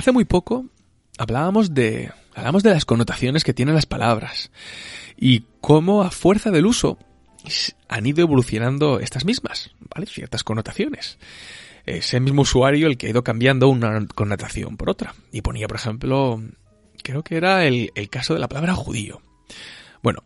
Hace 0.01 0.13
muy 0.13 0.25
poco 0.25 0.65
hablábamos 1.19 1.75
de, 1.75 2.11
hablamos 2.35 2.63
de 2.63 2.71
las 2.71 2.87
connotaciones 2.87 3.45
que 3.45 3.53
tienen 3.53 3.75
las 3.75 3.85
palabras 3.85 4.51
y 5.15 5.45
cómo 5.61 6.03
a 6.03 6.11
fuerza 6.11 6.51
del 6.51 6.65
uso 6.65 6.97
han 7.87 8.07
ido 8.07 8.23
evolucionando 8.23 8.99
estas 8.99 9.27
mismas, 9.27 9.73
¿vale? 9.95 10.07
Ciertas 10.07 10.43
connotaciones. 10.43 11.19
Es 11.85 12.15
el 12.15 12.23
mismo 12.23 12.41
usuario 12.41 12.87
el 12.87 12.97
que 12.97 13.09
ha 13.09 13.11
ido 13.11 13.23
cambiando 13.23 13.69
una 13.69 14.07
connotación 14.07 14.79
por 14.79 14.89
otra. 14.89 15.15
Y 15.33 15.43
ponía, 15.43 15.69
por 15.69 15.77
ejemplo, 15.77 16.43
creo 17.03 17.23
que 17.23 17.37
era 17.37 17.67
el, 17.67 17.93
el 17.95 18.09
caso 18.09 18.33
de 18.33 18.41
la 18.41 18.49
palabra 18.49 18.75
judío. 18.75 19.21
Bueno, 20.03 20.25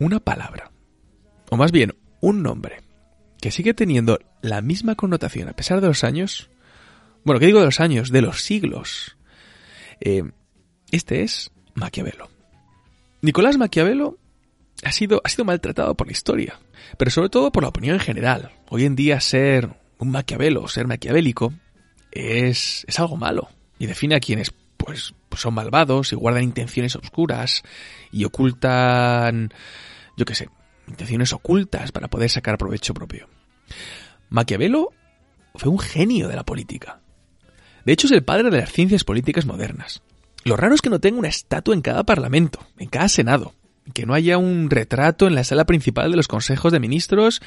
una 0.00 0.18
palabra, 0.18 0.72
o 1.48 1.56
más 1.56 1.70
bien 1.70 1.94
un 2.20 2.42
nombre, 2.42 2.82
que 3.40 3.52
sigue 3.52 3.72
teniendo 3.72 4.18
la 4.42 4.62
misma 4.62 4.96
connotación 4.96 5.48
a 5.48 5.54
pesar 5.54 5.80
de 5.80 5.86
los 5.86 6.02
años, 6.02 6.50
bueno, 7.26 7.40
¿qué 7.40 7.46
digo 7.46 7.58
de 7.58 7.64
los 7.64 7.80
años? 7.80 8.12
De 8.12 8.22
los 8.22 8.40
siglos. 8.40 9.16
Eh, 10.00 10.22
este 10.92 11.24
es 11.24 11.50
Maquiavelo. 11.74 12.30
Nicolás 13.20 13.58
Maquiavelo 13.58 14.16
ha 14.84 14.92
sido, 14.92 15.20
ha 15.24 15.28
sido 15.28 15.44
maltratado 15.44 15.96
por 15.96 16.06
la 16.06 16.12
historia, 16.12 16.60
pero 16.96 17.10
sobre 17.10 17.28
todo 17.28 17.50
por 17.50 17.64
la 17.64 17.70
opinión 17.70 17.94
en 17.94 18.00
general. 18.00 18.52
Hoy 18.70 18.84
en 18.84 18.94
día 18.94 19.20
ser 19.20 19.70
un 19.98 20.12
Maquiavelo, 20.12 20.68
ser 20.68 20.86
maquiavélico, 20.86 21.52
es, 22.12 22.84
es 22.86 23.00
algo 23.00 23.16
malo 23.16 23.48
y 23.76 23.86
define 23.86 24.14
a 24.14 24.20
quienes 24.20 24.54
pues, 24.76 25.12
son 25.36 25.52
malvados 25.52 26.12
y 26.12 26.14
guardan 26.14 26.44
intenciones 26.44 26.94
oscuras 26.94 27.64
y 28.12 28.24
ocultan, 28.24 29.52
yo 30.16 30.24
qué 30.24 30.36
sé, 30.36 30.48
intenciones 30.86 31.32
ocultas 31.32 31.90
para 31.90 32.06
poder 32.06 32.30
sacar 32.30 32.56
provecho 32.56 32.94
propio. 32.94 33.28
Maquiavelo 34.28 34.92
fue 35.56 35.72
un 35.72 35.80
genio 35.80 36.28
de 36.28 36.36
la 36.36 36.44
política. 36.44 37.00
De 37.86 37.92
hecho, 37.92 38.08
es 38.08 38.12
el 38.12 38.24
padre 38.24 38.50
de 38.50 38.58
las 38.58 38.72
ciencias 38.72 39.04
políticas 39.04 39.46
modernas. 39.46 40.02
Lo 40.44 40.56
raro 40.56 40.74
es 40.74 40.82
que 40.82 40.90
no 40.90 40.98
tenga 40.98 41.20
una 41.20 41.28
estatua 41.28 41.72
en 41.72 41.82
cada 41.82 42.02
parlamento, 42.02 42.58
en 42.78 42.88
cada 42.88 43.08
senado, 43.08 43.54
que 43.94 44.06
no 44.06 44.14
haya 44.14 44.38
un 44.38 44.70
retrato 44.70 45.28
en 45.28 45.36
la 45.36 45.44
sala 45.44 45.66
principal 45.66 46.10
de 46.10 46.16
los 46.16 46.26
consejos 46.26 46.72
de 46.72 46.80
ministros 46.80 47.40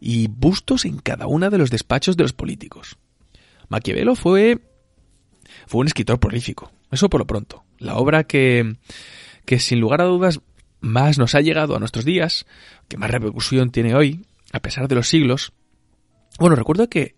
y 0.00 0.28
bustos 0.28 0.84
en 0.84 0.98
cada 0.98 1.26
uno 1.26 1.50
de 1.50 1.58
los 1.58 1.70
despachos 1.70 2.16
de 2.16 2.22
los 2.22 2.32
políticos. 2.32 2.98
Maquiavelo 3.68 4.14
fue 4.14 4.60
fue 5.66 5.80
un 5.80 5.88
escritor 5.88 6.20
prolífico, 6.20 6.70
eso 6.92 7.10
por 7.10 7.20
lo 7.20 7.26
pronto. 7.26 7.64
La 7.78 7.96
obra 7.96 8.22
que, 8.22 8.76
que 9.44 9.58
sin 9.58 9.80
lugar 9.80 10.02
a 10.02 10.04
dudas 10.04 10.40
más 10.80 11.18
nos 11.18 11.34
ha 11.34 11.40
llegado 11.40 11.74
a 11.74 11.80
nuestros 11.80 12.04
días, 12.04 12.46
que 12.86 12.96
más 12.96 13.10
repercusión 13.10 13.70
tiene 13.70 13.96
hoy, 13.96 14.24
a 14.52 14.60
pesar 14.60 14.86
de 14.86 14.94
los 14.94 15.08
siglos. 15.08 15.52
Bueno, 16.38 16.54
recuerdo 16.54 16.88
que 16.88 17.16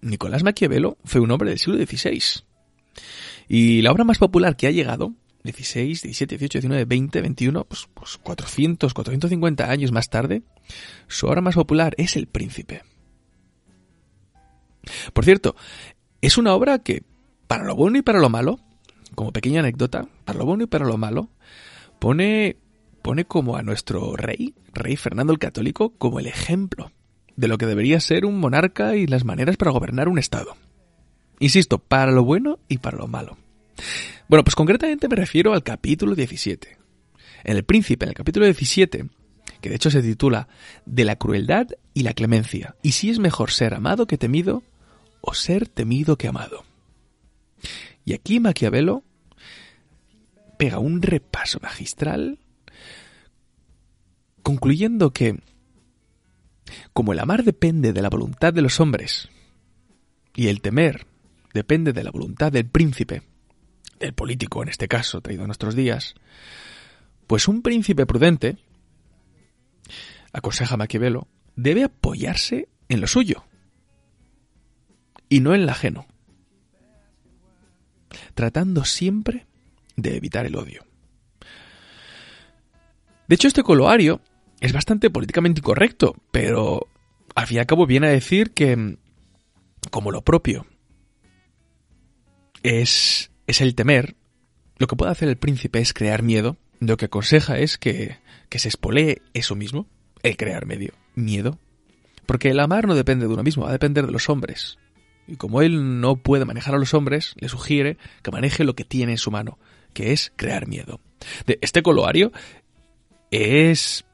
Nicolás 0.00 0.42
Maquiavelo 0.42 0.98
fue 1.04 1.20
un 1.20 1.30
hombre 1.30 1.50
del 1.50 1.58
siglo 1.58 1.76
XVI. 1.76 2.44
Y 3.48 3.82
la 3.82 3.92
obra 3.92 4.04
más 4.04 4.18
popular 4.18 4.56
que 4.56 4.66
ha 4.66 4.70
llegado, 4.70 5.14
16, 5.44 6.02
17, 6.02 6.38
18, 6.38 6.58
19, 6.58 6.84
20, 6.84 7.20
21, 7.20 7.64
pues, 7.64 7.88
pues 7.94 8.18
400, 8.18 8.92
450 8.92 9.70
años 9.70 9.92
más 9.92 10.08
tarde, 10.08 10.42
su 11.06 11.26
obra 11.26 11.40
más 11.40 11.54
popular 11.54 11.94
es 11.98 12.16
El 12.16 12.26
Príncipe. 12.26 12.82
Por 15.12 15.24
cierto, 15.24 15.56
es 16.20 16.38
una 16.38 16.54
obra 16.54 16.78
que, 16.80 17.02
para 17.46 17.64
lo 17.64 17.76
bueno 17.76 17.98
y 17.98 18.02
para 18.02 18.18
lo 18.18 18.28
malo, 18.28 18.60
como 19.14 19.32
pequeña 19.32 19.60
anécdota, 19.60 20.08
para 20.24 20.38
lo 20.38 20.46
bueno 20.46 20.64
y 20.64 20.66
para 20.66 20.84
lo 20.84 20.96
malo, 20.96 21.30
pone 21.98 22.56
pone 23.02 23.24
como 23.24 23.56
a 23.56 23.62
nuestro 23.62 24.16
rey, 24.16 24.52
rey 24.72 24.96
Fernando 24.96 25.32
el 25.32 25.38
Católico, 25.38 25.90
como 25.90 26.18
el 26.18 26.26
ejemplo 26.26 26.90
de 27.36 27.48
lo 27.48 27.58
que 27.58 27.66
debería 27.66 28.00
ser 28.00 28.24
un 28.24 28.38
monarca 28.40 28.96
y 28.96 29.06
las 29.06 29.24
maneras 29.24 29.56
para 29.56 29.70
gobernar 29.70 30.08
un 30.08 30.18
Estado. 30.18 30.56
Insisto, 31.38 31.78
para 31.78 32.12
lo 32.12 32.24
bueno 32.24 32.58
y 32.68 32.78
para 32.78 32.98
lo 32.98 33.08
malo. 33.08 33.36
Bueno, 34.28 34.42
pues 34.42 34.54
concretamente 34.54 35.08
me 35.08 35.16
refiero 35.16 35.52
al 35.52 35.62
capítulo 35.62 36.14
17. 36.14 36.78
En 37.44 37.56
el 37.56 37.64
príncipe, 37.64 38.04
en 38.04 38.10
el 38.10 38.14
capítulo 38.14 38.46
17, 38.46 39.06
que 39.60 39.68
de 39.68 39.74
hecho 39.74 39.90
se 39.90 40.02
titula 40.02 40.48
De 40.84 41.04
la 41.04 41.16
crueldad 41.16 41.68
y 41.94 42.02
la 42.02 42.14
clemencia, 42.14 42.76
y 42.82 42.92
si 42.92 43.10
es 43.10 43.18
mejor 43.18 43.50
ser 43.50 43.74
amado 43.74 44.06
que 44.06 44.18
temido, 44.18 44.62
o 45.20 45.34
ser 45.34 45.68
temido 45.68 46.16
que 46.16 46.28
amado. 46.28 46.64
Y 48.04 48.14
aquí 48.14 48.40
Maquiavelo 48.40 49.02
pega 50.58 50.78
un 50.78 51.02
repaso 51.02 51.58
magistral, 51.60 52.38
concluyendo 54.42 55.12
que, 55.12 55.40
como 56.92 57.12
el 57.12 57.20
amar 57.20 57.44
depende 57.44 57.92
de 57.92 58.02
la 58.02 58.10
voluntad 58.10 58.52
de 58.52 58.62
los 58.62 58.80
hombres, 58.80 59.28
y 60.34 60.48
el 60.48 60.60
temer 60.60 61.06
depende 61.54 61.92
de 61.92 62.04
la 62.04 62.10
voluntad 62.10 62.52
del 62.52 62.66
príncipe, 62.66 63.22
del 63.98 64.12
político 64.12 64.62
en 64.62 64.68
este 64.68 64.88
caso, 64.88 65.20
traído 65.20 65.44
a 65.44 65.46
nuestros 65.46 65.74
días, 65.74 66.14
pues 67.26 67.48
un 67.48 67.62
príncipe 67.62 68.06
prudente, 68.06 68.58
aconseja 70.32 70.76
Maquiavelo, 70.76 71.28
debe 71.56 71.84
apoyarse 71.84 72.68
en 72.88 73.00
lo 73.00 73.06
suyo 73.06 73.44
y 75.28 75.40
no 75.40 75.54
en 75.54 75.62
el 75.62 75.68
ajeno, 75.68 76.06
tratando 78.34 78.84
siempre 78.84 79.46
de 79.96 80.16
evitar 80.16 80.46
el 80.46 80.56
odio. 80.56 80.84
De 83.26 83.34
hecho, 83.34 83.48
este 83.48 83.62
coloario 83.62 84.20
es 84.66 84.72
bastante 84.72 85.10
políticamente 85.10 85.60
incorrecto, 85.60 86.16
pero 86.30 86.88
al 87.34 87.46
fin 87.46 87.56
y 87.56 87.60
al 87.60 87.66
cabo 87.66 87.86
viene 87.86 88.08
a 88.08 88.10
decir 88.10 88.52
que, 88.52 88.96
como 89.90 90.10
lo 90.10 90.22
propio 90.22 90.66
es, 92.62 93.30
es 93.46 93.60
el 93.60 93.74
temer, 93.74 94.16
lo 94.78 94.86
que 94.86 94.96
puede 94.96 95.12
hacer 95.12 95.28
el 95.28 95.36
príncipe 95.36 95.78
es 95.78 95.92
crear 95.92 96.22
miedo, 96.22 96.56
lo 96.80 96.96
que 96.96 97.06
aconseja 97.06 97.58
es 97.58 97.78
que, 97.78 98.18
que 98.48 98.58
se 98.58 98.68
espolee 98.68 99.22
eso 99.34 99.54
mismo, 99.54 99.86
el 100.22 100.36
crear 100.36 100.66
medio, 100.66 100.92
miedo, 101.14 101.58
porque 102.26 102.50
el 102.50 102.60
amar 102.60 102.86
no 102.86 102.94
depende 102.94 103.26
de 103.26 103.32
uno 103.32 103.42
mismo, 103.42 103.64
va 103.64 103.70
a 103.70 103.72
depender 103.72 104.06
de 104.06 104.12
los 104.12 104.28
hombres. 104.28 104.78
Y 105.28 105.36
como 105.36 105.62
él 105.62 106.00
no 106.00 106.16
puede 106.16 106.44
manejar 106.44 106.74
a 106.74 106.78
los 106.78 106.94
hombres, 106.94 107.34
le 107.38 107.48
sugiere 107.48 107.98
que 108.22 108.30
maneje 108.30 108.64
lo 108.64 108.74
que 108.74 108.84
tiene 108.84 109.12
en 109.12 109.18
su 109.18 109.30
mano, 109.30 109.58
que 109.92 110.12
es 110.12 110.32
crear 110.36 110.66
miedo. 110.66 111.00
De 111.46 111.58
este 111.62 111.82
coloario 111.82 112.32
es 113.30 114.04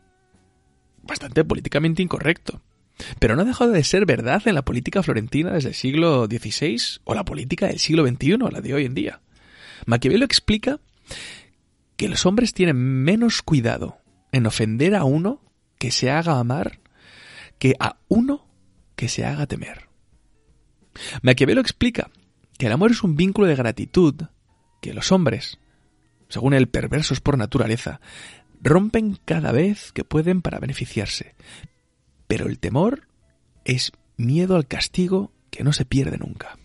bastante 1.03 1.45
políticamente 1.45 2.03
incorrecto. 2.03 2.61
Pero 3.19 3.37
no 3.37 3.43
ha 3.43 3.47
dejado 3.47 3.73
de 3.73 3.85
ser 3.85 4.07
verdad 4.07 4.43
en 4.47 4.55
la 4.55 4.65
política 4.65 5.03
florentina 5.03 5.53
desde 5.53 5.71
el 5.71 5.75
siglo 5.75 6.27
XVI 6.27 7.01
o 7.05 7.15
la 7.15 7.25
política 7.25 7.67
del 7.67 7.79
siglo 7.79 8.07
XXI, 8.07 8.39
la 8.51 8.61
de 8.61 8.75
hoy 8.75 8.85
en 8.85 8.95
día. 8.95 9.21
Maquiavelo 9.87 10.25
explica 10.25 10.79
que 11.97 12.09
los 12.09 12.27
hombres 12.27 12.53
tienen 12.53 12.77
menos 12.77 13.43
cuidado 13.43 13.99
en 14.31 14.47
ofender 14.47 14.95
a 14.95 15.05
uno 15.05 15.41
que 15.79 15.91
se 15.91 16.11
haga 16.11 16.39
amar 16.39 16.81
que 17.59 17.75
a 17.79 17.97
uno 18.09 18.47
que 18.97 19.09
se 19.09 19.25
haga 19.25 19.47
temer. 19.47 19.89
Maquiavelo 21.23 21.61
explica 21.61 22.11
que 22.59 22.67
el 22.67 22.73
amor 22.73 22.91
es 22.91 23.03
un 23.03 23.17
vínculo 23.17 23.47
de 23.47 23.57
gratitud 23.57 24.15
que 24.81 24.95
los 24.95 25.13
hombres, 25.13 25.59
según 26.29 26.55
el 26.55 26.69
perversos 26.69 27.21
por 27.21 27.39
naturaleza, 27.39 28.01
rompen 28.63 29.19
cada 29.25 29.53
vez 29.53 29.93
que 29.93 30.05
pueden 30.05 30.41
para 30.41 30.59
beneficiarse. 30.59 31.35
Pero 32.27 32.47
el 32.47 32.59
temor 32.59 33.09
es 33.65 33.93
miedo 34.17 34.57
al 34.57 34.67
castigo 34.67 35.33
que 35.51 35.65
no 35.65 35.73
se 35.73 35.85
pierde 35.85 36.17
nunca. 36.19 36.57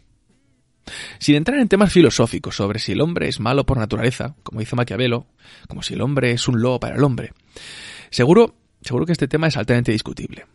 Sin 1.19 1.35
entrar 1.35 1.59
en 1.59 1.67
temas 1.67 1.91
filosóficos 1.91 2.55
sobre 2.55 2.79
si 2.79 2.93
el 2.93 3.01
hombre 3.01 3.27
es 3.27 3.41
malo 3.41 3.65
por 3.65 3.77
naturaleza, 3.77 4.35
como 4.43 4.61
dice 4.61 4.75
Maquiavelo, 4.75 5.27
como 5.67 5.83
si 5.83 5.95
el 5.95 6.01
hombre 6.01 6.31
es 6.31 6.47
un 6.47 6.61
lobo 6.61 6.79
para 6.79 6.95
el 6.95 7.03
hombre, 7.03 7.33
seguro, 8.09 8.55
seguro 8.81 9.05
que 9.05 9.11
este 9.11 9.27
tema 9.27 9.47
es 9.47 9.57
altamente 9.57 9.91
discutible. 9.91 10.45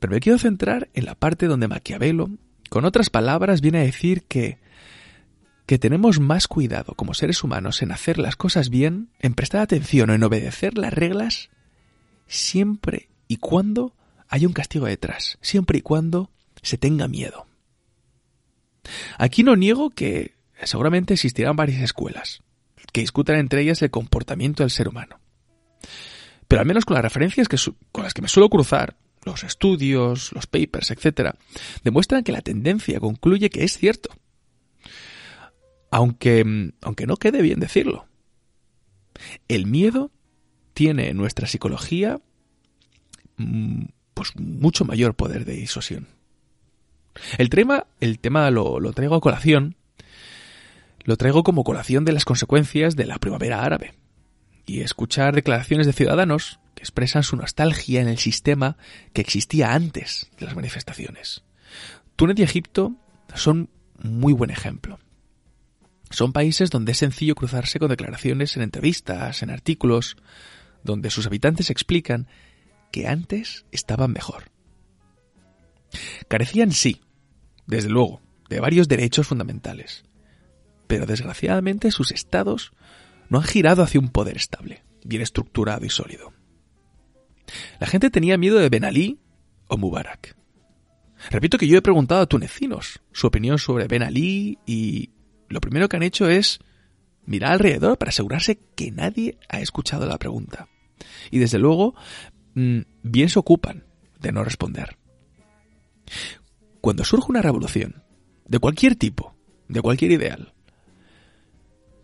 Pero 0.00 0.12
me 0.12 0.20
quiero 0.20 0.38
centrar 0.38 0.88
en 0.94 1.04
la 1.04 1.16
parte 1.16 1.46
donde 1.46 1.68
Maquiavelo 1.68 2.30
con 2.68 2.84
otras 2.84 3.10
palabras, 3.10 3.60
viene 3.60 3.78
a 3.78 3.84
decir 3.84 4.24
que 4.24 4.58
que 5.68 5.78
tenemos 5.78 6.18
más 6.18 6.48
cuidado 6.48 6.94
como 6.94 7.12
seres 7.12 7.44
humanos 7.44 7.82
en 7.82 7.92
hacer 7.92 8.16
las 8.16 8.36
cosas 8.36 8.70
bien, 8.70 9.10
en 9.20 9.34
prestar 9.34 9.60
atención 9.60 10.08
o 10.08 10.14
en 10.14 10.24
obedecer 10.24 10.78
las 10.78 10.94
reglas, 10.94 11.50
siempre 12.26 13.10
y 13.28 13.36
cuando 13.36 13.94
haya 14.28 14.46
un 14.46 14.54
castigo 14.54 14.86
detrás, 14.86 15.36
siempre 15.42 15.80
y 15.80 15.82
cuando 15.82 16.30
se 16.62 16.78
tenga 16.78 17.06
miedo. 17.06 17.46
Aquí 19.18 19.42
no 19.42 19.56
niego 19.56 19.90
que 19.90 20.36
seguramente 20.62 21.12
existirán 21.12 21.54
varias 21.54 21.82
escuelas 21.82 22.40
que 22.90 23.02
discutan 23.02 23.36
entre 23.36 23.60
ellas 23.60 23.82
el 23.82 23.90
comportamiento 23.90 24.62
del 24.62 24.70
ser 24.70 24.88
humano. 24.88 25.20
Pero 26.48 26.60
al 26.60 26.66
menos 26.66 26.86
con 26.86 26.94
las 26.94 27.04
referencias 27.04 27.46
que 27.46 27.58
con 27.92 28.04
las 28.04 28.14
que 28.14 28.22
me 28.22 28.28
suelo 28.28 28.48
cruzar, 28.48 28.96
los 29.22 29.44
estudios, 29.44 30.32
los 30.32 30.46
papers, 30.46 30.92
etc., 30.92 31.34
demuestran 31.84 32.24
que 32.24 32.32
la 32.32 32.40
tendencia 32.40 33.00
concluye 33.00 33.50
que 33.50 33.64
es 33.64 33.76
cierto. 33.76 34.08
Aunque, 35.90 36.72
aunque 36.82 37.06
no 37.06 37.16
quede 37.16 37.42
bien 37.42 37.60
decirlo. 37.60 38.06
El 39.48 39.66
miedo 39.66 40.10
tiene 40.74 41.08
en 41.08 41.16
nuestra 41.16 41.46
psicología 41.46 42.20
mm, 43.36 43.84
pues 44.14 44.36
mucho 44.36 44.84
mayor 44.84 45.14
poder 45.14 45.44
de 45.44 45.54
disuasión. 45.54 46.08
El 47.36 47.50
tema, 47.50 47.86
el 48.00 48.18
tema 48.18 48.50
lo, 48.50 48.80
lo 48.80 48.92
traigo 48.92 49.16
a 49.16 49.20
colación, 49.20 49.76
lo 51.04 51.16
traigo 51.16 51.42
como 51.42 51.64
colación 51.64 52.04
de 52.04 52.12
las 52.12 52.24
consecuencias 52.24 52.94
de 52.94 53.06
la 53.06 53.18
primavera 53.18 53.62
árabe. 53.62 53.94
Y 54.66 54.80
escuchar 54.80 55.34
declaraciones 55.34 55.86
de 55.86 55.94
ciudadanos 55.94 56.60
que 56.74 56.82
expresan 56.82 57.22
su 57.22 57.36
nostalgia 57.36 58.00
en 58.00 58.08
el 58.08 58.18
sistema 58.18 58.76
que 59.12 59.22
existía 59.22 59.72
antes 59.72 60.30
de 60.38 60.46
las 60.46 60.54
manifestaciones. 60.54 61.42
Túnez 62.16 62.38
y 62.38 62.42
Egipto 62.42 62.94
son 63.34 63.70
muy 64.02 64.32
buen 64.32 64.50
ejemplo. 64.50 64.98
Son 66.10 66.32
países 66.32 66.70
donde 66.70 66.92
es 66.92 66.98
sencillo 66.98 67.34
cruzarse 67.34 67.78
con 67.78 67.88
declaraciones 67.88 68.56
en 68.56 68.62
entrevistas, 68.62 69.42
en 69.42 69.50
artículos, 69.50 70.16
donde 70.82 71.10
sus 71.10 71.26
habitantes 71.26 71.70
explican 71.70 72.28
que 72.90 73.06
antes 73.06 73.66
estaban 73.72 74.12
mejor. 74.12 74.50
Carecían, 76.28 76.72
sí, 76.72 77.00
desde 77.66 77.90
luego, 77.90 78.22
de 78.48 78.60
varios 78.60 78.88
derechos 78.88 79.26
fundamentales, 79.26 80.04
pero 80.86 81.06
desgraciadamente 81.06 81.90
sus 81.90 82.12
estados 82.12 82.72
no 83.28 83.38
han 83.38 83.44
girado 83.44 83.82
hacia 83.82 84.00
un 84.00 84.08
poder 84.08 84.36
estable, 84.36 84.82
bien 85.04 85.22
estructurado 85.22 85.84
y 85.84 85.90
sólido. 85.90 86.32
La 87.78 87.86
gente 87.86 88.10
tenía 88.10 88.38
miedo 88.38 88.58
de 88.58 88.68
Ben 88.68 88.84
Ali 88.84 89.18
o 89.68 89.76
Mubarak. 89.76 90.36
Repito 91.30 91.58
que 91.58 91.66
yo 91.66 91.78
he 91.78 91.82
preguntado 91.82 92.22
a 92.22 92.26
tunecinos 92.26 93.00
su 93.12 93.26
opinión 93.26 93.58
sobre 93.58 93.88
Ben 93.88 94.02
Ali 94.02 94.58
y 94.66 95.10
lo 95.48 95.60
primero 95.60 95.88
que 95.88 95.96
han 95.96 96.02
hecho 96.02 96.28
es 96.28 96.60
mirar 97.24 97.52
alrededor 97.52 97.98
para 97.98 98.10
asegurarse 98.10 98.58
que 98.74 98.90
nadie 98.90 99.38
ha 99.48 99.60
escuchado 99.60 100.06
la 100.06 100.18
pregunta. 100.18 100.68
Y 101.30 101.38
desde 101.38 101.58
luego, 101.58 101.94
mm, 102.54 102.80
bien 103.02 103.28
se 103.28 103.38
ocupan 103.38 103.84
de 104.20 104.32
no 104.32 104.44
responder. 104.44 104.96
Cuando 106.80 107.04
surge 107.04 107.30
una 107.30 107.42
revolución, 107.42 108.02
de 108.46 108.58
cualquier 108.58 108.96
tipo, 108.96 109.34
de 109.68 109.82
cualquier 109.82 110.12
ideal, 110.12 110.54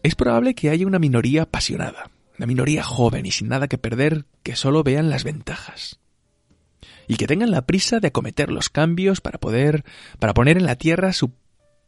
es 0.03 0.15
probable 0.15 0.55
que 0.55 0.69
haya 0.69 0.87
una 0.87 0.99
minoría 0.99 1.43
apasionada, 1.43 2.11
una 2.39 2.47
minoría 2.47 2.83
joven 2.83 3.25
y 3.25 3.31
sin 3.31 3.49
nada 3.49 3.69
que 3.69 3.79
perder 3.79 4.27
que 4.43 4.57
solo 4.57 4.83
vean 4.83 5.09
las 5.09 5.25
ventajas. 5.25 6.01
Y 7.09 7.17
que 7.17 7.27
tengan 7.27 7.51
la 7.51 7.65
prisa 7.65 8.01
de 8.01 8.09
acometer 8.09 8.51
los 8.51 8.69
cambios 8.69 9.23
para 9.23 9.39
poder, 9.39 9.85
para 10.19 10.35
poner 10.35 10.59
en 10.59 10.67
la 10.67 10.77
tierra 10.77 11.13
su 11.13 11.33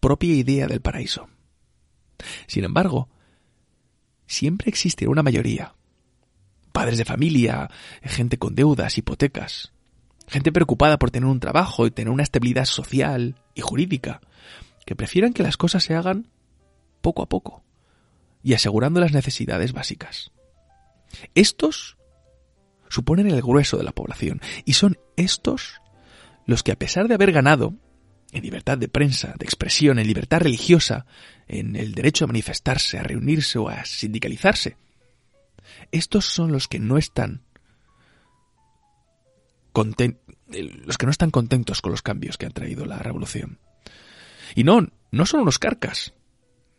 propia 0.01 0.35
idea 0.35 0.67
del 0.67 0.81
paraíso. 0.81 1.29
Sin 2.47 2.65
embargo, 2.65 3.09
siempre 4.27 4.69
existe 4.69 5.09
una 5.09 5.23
mayoría. 5.23 5.75
Padres 6.73 6.99
de 6.99 7.05
familia, 7.05 7.71
gente 8.03 8.39
con 8.39 8.55
deudas, 8.55 8.99
hipotecas, 8.99 9.73
gente 10.29 10.53
preocupada 10.53 10.99
por 10.99 11.11
tener 11.11 11.29
un 11.29 11.41
trabajo 11.41 11.87
y 11.87 11.91
tener 11.91 12.13
una 12.13 12.23
estabilidad 12.23 12.67
social 12.67 13.37
y 13.55 13.61
jurídica, 13.63 14.21
que 14.85 14.97
prefieran 14.97 15.33
que 15.33 15.43
las 15.43 15.57
cosas 15.57 15.85
se 15.85 15.95
hagan 15.95 16.29
poco 17.01 17.23
a 17.23 17.29
poco 17.29 17.65
y 18.43 18.55
asegurando 18.55 19.01
las 19.01 19.13
necesidades 19.13 19.73
básicas. 19.73 20.33
Estos 21.35 21.97
suponen 22.89 23.29
el 23.29 23.43
grueso 23.43 23.77
de 23.77 23.85
la 23.85 23.93
población 23.93 24.41
y 24.65 24.75
son 24.75 24.99
estos 25.17 25.81
los 26.47 26.63
que 26.63 26.73
a 26.73 26.79
pesar 26.79 27.09
de 27.09 27.15
haber 27.15 27.33
ganado 27.33 27.75
en 28.33 28.43
libertad 28.43 28.79
de 28.79 28.89
prensa, 28.89 29.35
de 29.39 29.45
expresión, 29.45 29.99
en 29.99 30.07
libertad 30.07 30.41
religiosa, 30.41 31.07
en 31.47 31.77
el 31.77 31.95
derecho 31.95 32.25
a 32.25 32.29
manifestarse, 32.29 32.99
a 32.99 33.03
reunirse 33.03 33.59
o 33.59 33.69
a 33.69 33.85
sindicalizarse, 33.85 34.77
Estos 35.93 36.25
son 36.25 36.53
los 36.53 36.69
que 36.69 36.79
no 36.79 36.99
están 36.99 37.43
eh, 39.79 40.83
los 40.87 40.97
que 40.97 41.07
no 41.07 41.11
están 41.11 41.31
contentos 41.31 41.83
con 41.83 41.93
los 41.93 42.03
cambios 42.03 42.39
que 42.39 42.47
ha 42.47 42.51
traído 42.51 42.87
la 42.87 42.99
revolución. 42.99 43.59
Y 44.55 44.65
no, 44.65 44.89
no 45.11 45.27
son 45.27 45.41
unos 45.41 45.59
carcas, 45.59 46.15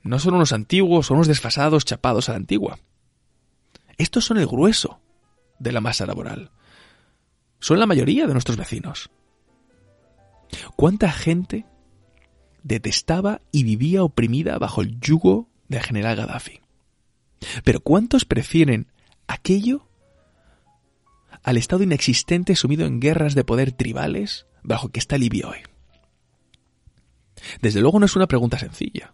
no 0.03 0.19
son 0.19 0.35
unos 0.35 0.53
antiguos 0.53 1.11
o 1.11 1.13
unos 1.13 1.27
desfasados 1.27 1.85
chapados 1.85 2.29
a 2.29 2.31
la 2.31 2.37
antigua. 2.37 2.79
Estos 3.97 4.25
son 4.25 4.37
el 4.37 4.47
grueso 4.47 4.99
de 5.59 5.71
la 5.71 5.81
masa 5.81 6.05
laboral. 6.05 6.51
Son 7.59 7.79
la 7.79 7.87
mayoría 7.87 8.25
de 8.25 8.33
nuestros 8.33 8.57
vecinos. 8.57 9.09
¿Cuánta 10.75 11.11
gente 11.11 11.65
detestaba 12.63 13.41
y 13.51 13.63
vivía 13.63 14.03
oprimida 14.03 14.57
bajo 14.57 14.81
el 14.81 14.99
yugo 14.99 15.49
del 15.67 15.81
general 15.81 16.15
Gaddafi? 16.15 16.61
Pero 17.63 17.79
¿cuántos 17.81 18.25
prefieren 18.25 18.91
aquello 19.27 19.87
al 21.43 21.57
estado 21.57 21.83
inexistente 21.83 22.55
sumido 22.55 22.85
en 22.85 22.99
guerras 22.99 23.35
de 23.35 23.43
poder 23.43 23.71
tribales 23.71 24.47
bajo 24.63 24.89
que 24.89 24.99
está 24.99 25.17
Libia 25.17 25.47
hoy? 25.47 25.59
Desde 27.61 27.81
luego 27.81 27.99
no 27.99 28.05
es 28.05 28.15
una 28.15 28.27
pregunta 28.27 28.57
sencilla. 28.57 29.11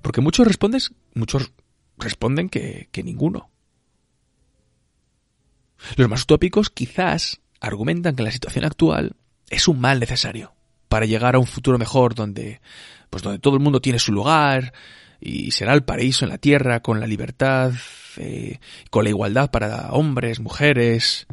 Porque 0.00 0.20
muchos 0.20 0.46
respondes, 0.46 0.92
muchos 1.14 1.52
responden 1.98 2.48
que, 2.48 2.88
que 2.90 3.02
ninguno. 3.02 3.50
Los 5.96 6.08
más 6.08 6.22
utópicos 6.22 6.70
quizás 6.70 7.40
argumentan 7.60 8.16
que 8.16 8.22
la 8.22 8.30
situación 8.30 8.64
actual 8.64 9.16
es 9.52 9.68
un 9.68 9.78
mal 9.78 10.00
necesario 10.00 10.54
para 10.88 11.06
llegar 11.06 11.36
a 11.36 11.38
un 11.38 11.46
futuro 11.46 11.78
mejor 11.78 12.14
donde, 12.14 12.60
pues 13.10 13.22
donde 13.22 13.38
todo 13.38 13.54
el 13.54 13.62
mundo 13.62 13.80
tiene 13.80 13.98
su 13.98 14.10
lugar 14.12 14.72
y 15.20 15.52
será 15.52 15.74
el 15.74 15.84
paraíso 15.84 16.24
en 16.24 16.30
la 16.30 16.38
tierra 16.38 16.80
con 16.80 16.98
la 16.98 17.06
libertad, 17.06 17.72
eh, 18.16 18.58
con 18.90 19.04
la 19.04 19.10
igualdad 19.10 19.50
para 19.50 19.92
hombres, 19.92 20.40
mujeres, 20.40 21.26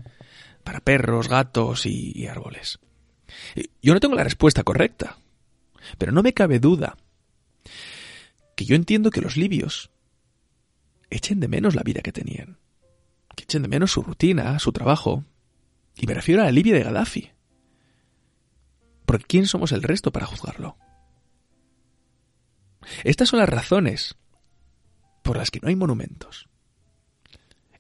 para 0.64 0.82
perros, 0.82 1.30
gatos 1.30 1.86
y, 1.86 2.12
y 2.14 2.28
árboles. 2.28 2.80
Yo 3.82 3.94
no 3.94 4.00
tengo 4.00 4.16
la 4.16 4.24
respuesta 4.24 4.64
correcta, 4.64 5.18
pero 5.98 6.12
no 6.12 6.22
me 6.22 6.34
cabe 6.34 6.60
duda 6.60 6.98
que 8.56 8.66
yo 8.66 8.76
entiendo 8.76 9.12
que 9.12 9.22
los 9.22 9.38
libios 9.38 9.92
echen 11.10 11.40
de 11.40 11.48
menos 11.48 11.74
la 11.74 11.84
vida 11.84 12.02
que 12.02 12.12
tenían, 12.12 12.58
que 13.36 13.46
echen 13.46 13.62
de 13.62 13.70
menos 13.70 13.92
su 13.92 14.04
rutina, 14.04 14.60
su 14.60 14.74
trabajo, 14.74 15.24
y 15.96 16.06
me 16.06 16.14
refiero 16.14 16.42
a 16.42 16.46
la 16.46 16.52
Libia 16.52 16.74
de 16.74 16.84
Gaddafi. 16.84 17.32
Porque 19.10 19.26
¿quién 19.26 19.48
somos 19.48 19.72
el 19.72 19.82
resto 19.82 20.12
para 20.12 20.28
juzgarlo? 20.28 20.78
Estas 23.04 23.28
son 23.28 23.40
las 23.40 23.50
razones 23.50 24.16
por 25.24 25.36
las 25.36 25.50
que 25.50 25.60
no 25.60 25.68
hay 25.68 25.76
monumentos. 25.76 26.48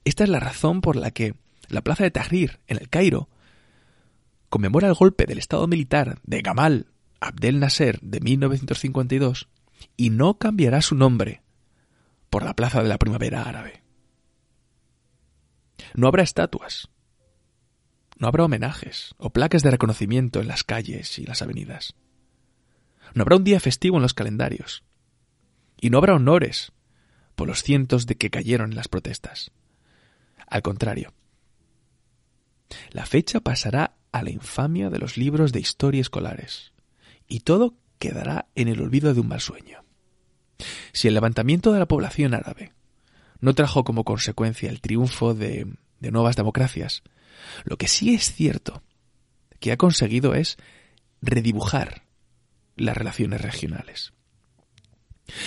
Esta 0.04 0.24
es 0.24 0.30
la 0.32 0.39
razón 0.39 0.82
por 0.82 0.96
la 0.96 1.12
que 1.12 1.36
la 1.68 1.84
plaza 1.84 2.04
de 2.04 2.10
Tahrir, 2.10 2.62
en 2.65 2.78
el 2.78 2.89
Cairo, 2.89 3.30
conmemora 4.50 4.88
el 4.88 4.96
golpe 4.96 5.28
del 5.28 5.38
Estado 5.38 5.68
militar 5.68 6.18
de 6.24 6.42
Gamal 6.42 6.88
Abdel 7.20 7.60
Nasser 7.60 8.00
de 8.02 8.22
1952 8.22 9.50
y 9.98 10.10
no 10.10 10.39
cambiará 10.39 10.82
su 10.82 10.96
nombre 10.96 11.44
por 12.32 12.42
la 12.42 12.56
Plaza 12.56 12.82
de 12.82 12.89
la 12.89 12.98
Primavera 12.98 13.44
Árabe. 13.44 13.84
No 15.94 16.08
habrá 16.08 16.24
estatuas, 16.24 16.89
no 18.20 18.28
habrá 18.28 18.44
homenajes 18.44 19.16
o 19.18 19.32
placas 19.32 19.64
de 19.64 19.72
reconocimiento 19.72 20.42
en 20.42 20.48
las 20.48 20.64
calles 20.64 21.18
y 21.18 21.26
las 21.26 21.42
avenidas. 21.42 21.96
No 23.16 23.24
habrá 23.24 23.38
un 23.38 23.44
día 23.44 23.60
festivo 23.60 23.96
en 23.96 24.04
los 24.04 24.14
calendarios. 24.14 24.84
Y 25.82 25.90
no 25.90 25.98
habrá 25.98 26.16
honores 26.16 26.74
por 27.36 27.48
los 27.48 27.64
cientos 27.64 28.06
de 28.06 28.16
que 28.16 28.30
cayeron 28.30 28.72
en 28.72 28.76
las 28.76 28.90
protestas. 28.90 29.52
Al 30.46 30.62
contrario, 30.62 31.14
la 32.92 33.06
fecha 33.06 33.40
pasará 33.40 33.96
a 34.12 34.22
la 34.22 34.32
infamia 34.32 34.90
de 34.90 35.00
los 35.00 35.18
libros 35.18 35.54
de 35.54 35.62
historia 35.62 36.02
escolares, 36.02 36.74
y 37.28 37.42
todo 37.42 37.76
quedará 37.98 38.48
en 38.56 38.68
el 38.68 38.82
olvido 38.82 39.14
de 39.14 39.22
un 39.22 39.30
mal 39.30 39.40
sueño. 39.40 39.84
Si 40.92 41.08
el 41.08 41.14
levantamiento 41.14 41.72
de 41.72 41.80
la 41.80 41.88
población 41.88 42.34
árabe 42.34 42.74
no 43.40 43.54
trajo 43.54 43.86
como 43.86 44.04
consecuencia 44.04 44.70
el 44.70 44.82
triunfo 44.82 45.34
de, 45.34 45.68
de 46.00 46.12
nuevas 46.12 46.36
democracias, 46.36 47.04
lo 47.64 47.78
que 47.78 47.88
sí 47.88 48.14
es 48.14 48.34
cierto 48.34 48.84
que 49.60 49.72
ha 49.72 49.78
conseguido 49.78 50.34
es 50.36 50.58
redibujar 51.22 52.04
las 52.76 52.96
relaciones 52.96 53.42
regionales. 53.42 54.14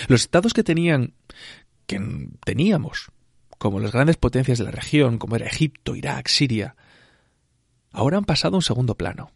Los 0.08 0.22
estados 0.22 0.52
que 0.52 0.62
tenían, 0.62 1.14
que 1.86 2.00
teníamos, 2.44 3.10
como 3.58 3.80
las 3.80 3.92
grandes 3.92 4.16
potencias 4.16 4.58
de 4.58 4.64
la 4.64 4.70
región, 4.70 5.18
como 5.18 5.36
era 5.36 5.46
Egipto, 5.46 5.96
Irak, 5.96 6.28
Siria, 6.28 6.76
ahora 7.90 8.18
han 8.18 8.24
pasado 8.24 8.56
a 8.56 8.58
un 8.58 8.62
segundo 8.62 8.96
plano. 8.96 9.32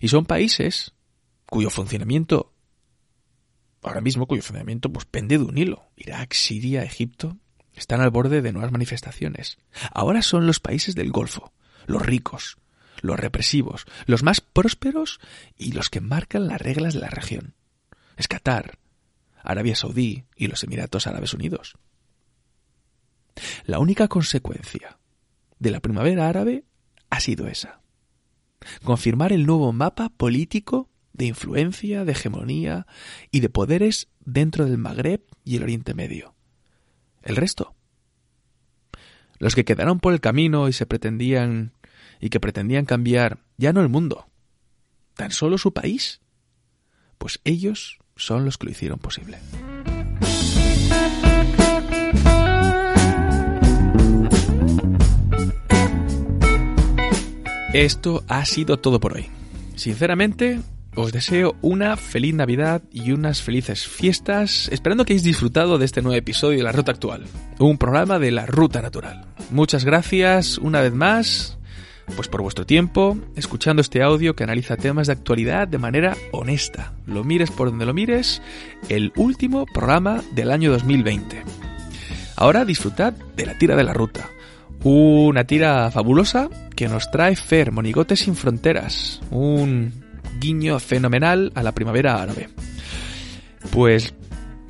Y 0.00 0.08
son 0.08 0.26
países 0.26 0.92
cuyo 1.46 1.70
funcionamiento, 1.70 2.52
ahora 3.82 4.00
mismo 4.00 4.26
cuyo 4.26 4.42
funcionamiento 4.42 4.92
pues 4.92 5.04
pende 5.04 5.38
de 5.38 5.44
un 5.44 5.58
hilo. 5.58 5.90
Irak, 5.96 6.32
Siria, 6.32 6.82
Egipto, 6.82 7.36
están 7.74 8.00
al 8.00 8.10
borde 8.10 8.42
de 8.42 8.52
nuevas 8.52 8.72
manifestaciones. 8.72 9.58
Ahora 9.92 10.22
son 10.22 10.46
los 10.46 10.60
países 10.60 10.94
del 10.94 11.10
Golfo, 11.10 11.52
los 11.86 12.02
ricos, 12.02 12.56
los 13.00 13.18
represivos, 13.18 13.86
los 14.06 14.22
más 14.22 14.40
prósperos 14.40 15.20
y 15.56 15.72
los 15.72 15.90
que 15.90 16.00
marcan 16.00 16.46
las 16.46 16.60
reglas 16.60 16.94
de 16.94 17.00
la 17.00 17.10
región. 17.10 17.54
Es 18.16 18.28
Qatar, 18.28 18.78
Arabia 19.42 19.76
Saudí 19.76 20.24
y 20.36 20.46
los 20.46 20.62
Emiratos 20.64 21.06
Árabes 21.06 21.34
Unidos. 21.34 21.76
La 23.66 23.78
única 23.78 24.08
consecuencia 24.08 24.98
de 25.58 25.70
la 25.70 25.80
primavera 25.80 26.28
árabe 26.28 26.64
ha 27.10 27.20
sido 27.20 27.48
esa. 27.48 27.80
Confirmar 28.82 29.32
el 29.32 29.46
nuevo 29.46 29.72
mapa 29.72 30.08
político 30.08 30.88
de 31.12 31.26
influencia, 31.26 32.04
de 32.04 32.12
hegemonía 32.12 32.86
y 33.30 33.40
de 33.40 33.48
poderes 33.48 34.08
dentro 34.24 34.64
del 34.64 34.78
Magreb 34.78 35.22
y 35.44 35.56
el 35.56 35.62
Oriente 35.62 35.94
Medio. 35.94 36.33
El 37.24 37.36
resto. 37.36 37.74
Los 39.38 39.54
que 39.54 39.64
quedaron 39.64 39.98
por 39.98 40.12
el 40.12 40.20
camino 40.20 40.68
y 40.68 40.72
se 40.72 40.86
pretendían 40.86 41.72
y 42.20 42.28
que 42.28 42.38
pretendían 42.38 42.84
cambiar 42.84 43.38
ya 43.56 43.72
no 43.72 43.80
el 43.80 43.88
mundo, 43.88 44.26
tan 45.14 45.32
solo 45.32 45.58
su 45.58 45.72
país, 45.72 46.20
pues 47.18 47.40
ellos 47.44 47.98
son 48.16 48.44
los 48.44 48.58
que 48.58 48.66
lo 48.66 48.72
hicieron 48.72 48.98
posible. 48.98 49.38
Esto 57.72 58.22
ha 58.28 58.44
sido 58.44 58.78
todo 58.78 59.00
por 59.00 59.14
hoy. 59.14 59.26
Sinceramente, 59.74 60.60
os 60.96 61.12
deseo 61.12 61.56
una 61.60 61.96
feliz 61.96 62.34
Navidad 62.34 62.82
y 62.92 63.12
unas 63.12 63.42
felices 63.42 63.86
fiestas, 63.86 64.68
esperando 64.72 65.04
que 65.04 65.12
hayáis 65.12 65.24
disfrutado 65.24 65.78
de 65.78 65.84
este 65.84 66.02
nuevo 66.02 66.16
episodio 66.16 66.58
de 66.58 66.64
La 66.64 66.72
Ruta 66.72 66.92
Actual, 66.92 67.24
un 67.58 67.78
programa 67.78 68.18
de 68.18 68.30
la 68.30 68.46
Ruta 68.46 68.82
Natural. 68.82 69.26
Muchas 69.50 69.84
gracias 69.84 70.58
una 70.58 70.80
vez 70.80 70.92
más, 70.92 71.58
pues 72.16 72.28
por 72.28 72.42
vuestro 72.42 72.66
tiempo, 72.66 73.16
escuchando 73.34 73.82
este 73.82 74.02
audio 74.02 74.36
que 74.36 74.44
analiza 74.44 74.76
temas 74.76 75.08
de 75.08 75.14
actualidad 75.14 75.66
de 75.68 75.78
manera 75.78 76.16
honesta. 76.32 76.92
Lo 77.06 77.24
mires 77.24 77.50
por 77.50 77.70
donde 77.70 77.86
lo 77.86 77.94
mires, 77.94 78.42
el 78.88 79.12
último 79.16 79.66
programa 79.66 80.22
del 80.34 80.50
año 80.50 80.70
2020. 80.70 81.42
Ahora 82.36 82.64
disfrutad 82.64 83.12
de 83.12 83.46
la 83.46 83.58
tira 83.58 83.76
de 83.76 83.84
la 83.84 83.94
ruta. 83.94 84.28
Una 84.82 85.44
tira 85.44 85.90
fabulosa 85.90 86.50
que 86.76 86.88
nos 86.88 87.10
trae 87.10 87.36
Fer 87.36 87.72
Monigotes 87.72 88.20
sin 88.20 88.36
Fronteras, 88.36 89.20
un 89.30 90.03
guiño 90.38 90.78
fenomenal 90.78 91.52
a 91.54 91.62
la 91.62 91.72
primavera 91.72 92.22
árabe. 92.22 92.48
Pues 93.70 94.14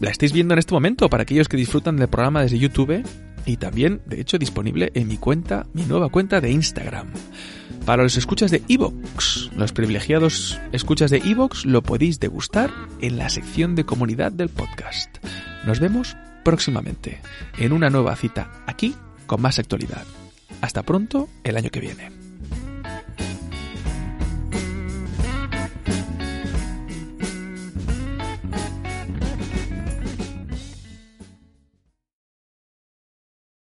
la 0.00 0.10
estáis 0.10 0.32
viendo 0.32 0.54
en 0.54 0.58
este 0.58 0.74
momento 0.74 1.08
para 1.08 1.22
aquellos 1.22 1.48
que 1.48 1.56
disfrutan 1.56 1.96
del 1.96 2.08
programa 2.08 2.42
desde 2.42 2.58
YouTube 2.58 3.04
y 3.46 3.56
también, 3.56 4.00
de 4.06 4.20
hecho, 4.20 4.38
disponible 4.38 4.90
en 4.94 5.08
mi 5.08 5.18
cuenta, 5.18 5.66
mi 5.72 5.84
nueva 5.84 6.08
cuenta 6.08 6.40
de 6.40 6.50
Instagram. 6.50 7.08
Para 7.84 8.02
los 8.02 8.16
escuchas 8.16 8.50
de 8.50 8.62
Evox, 8.68 9.50
los 9.56 9.72
privilegiados 9.72 10.58
escuchas 10.72 11.10
de 11.10 11.18
Evox, 11.18 11.66
lo 11.66 11.82
podéis 11.82 12.18
degustar 12.18 12.70
en 13.00 13.18
la 13.18 13.28
sección 13.28 13.74
de 13.74 13.84
comunidad 13.84 14.32
del 14.32 14.48
podcast. 14.48 15.18
Nos 15.66 15.80
vemos 15.80 16.16
próximamente 16.44 17.20
en 17.58 17.72
una 17.72 17.90
nueva 17.90 18.16
cita 18.16 18.50
aquí 18.66 18.94
con 19.26 19.42
más 19.42 19.58
actualidad. 19.58 20.04
Hasta 20.62 20.82
pronto 20.82 21.28
el 21.42 21.56
año 21.56 21.70
que 21.70 21.80
viene. 21.80 22.23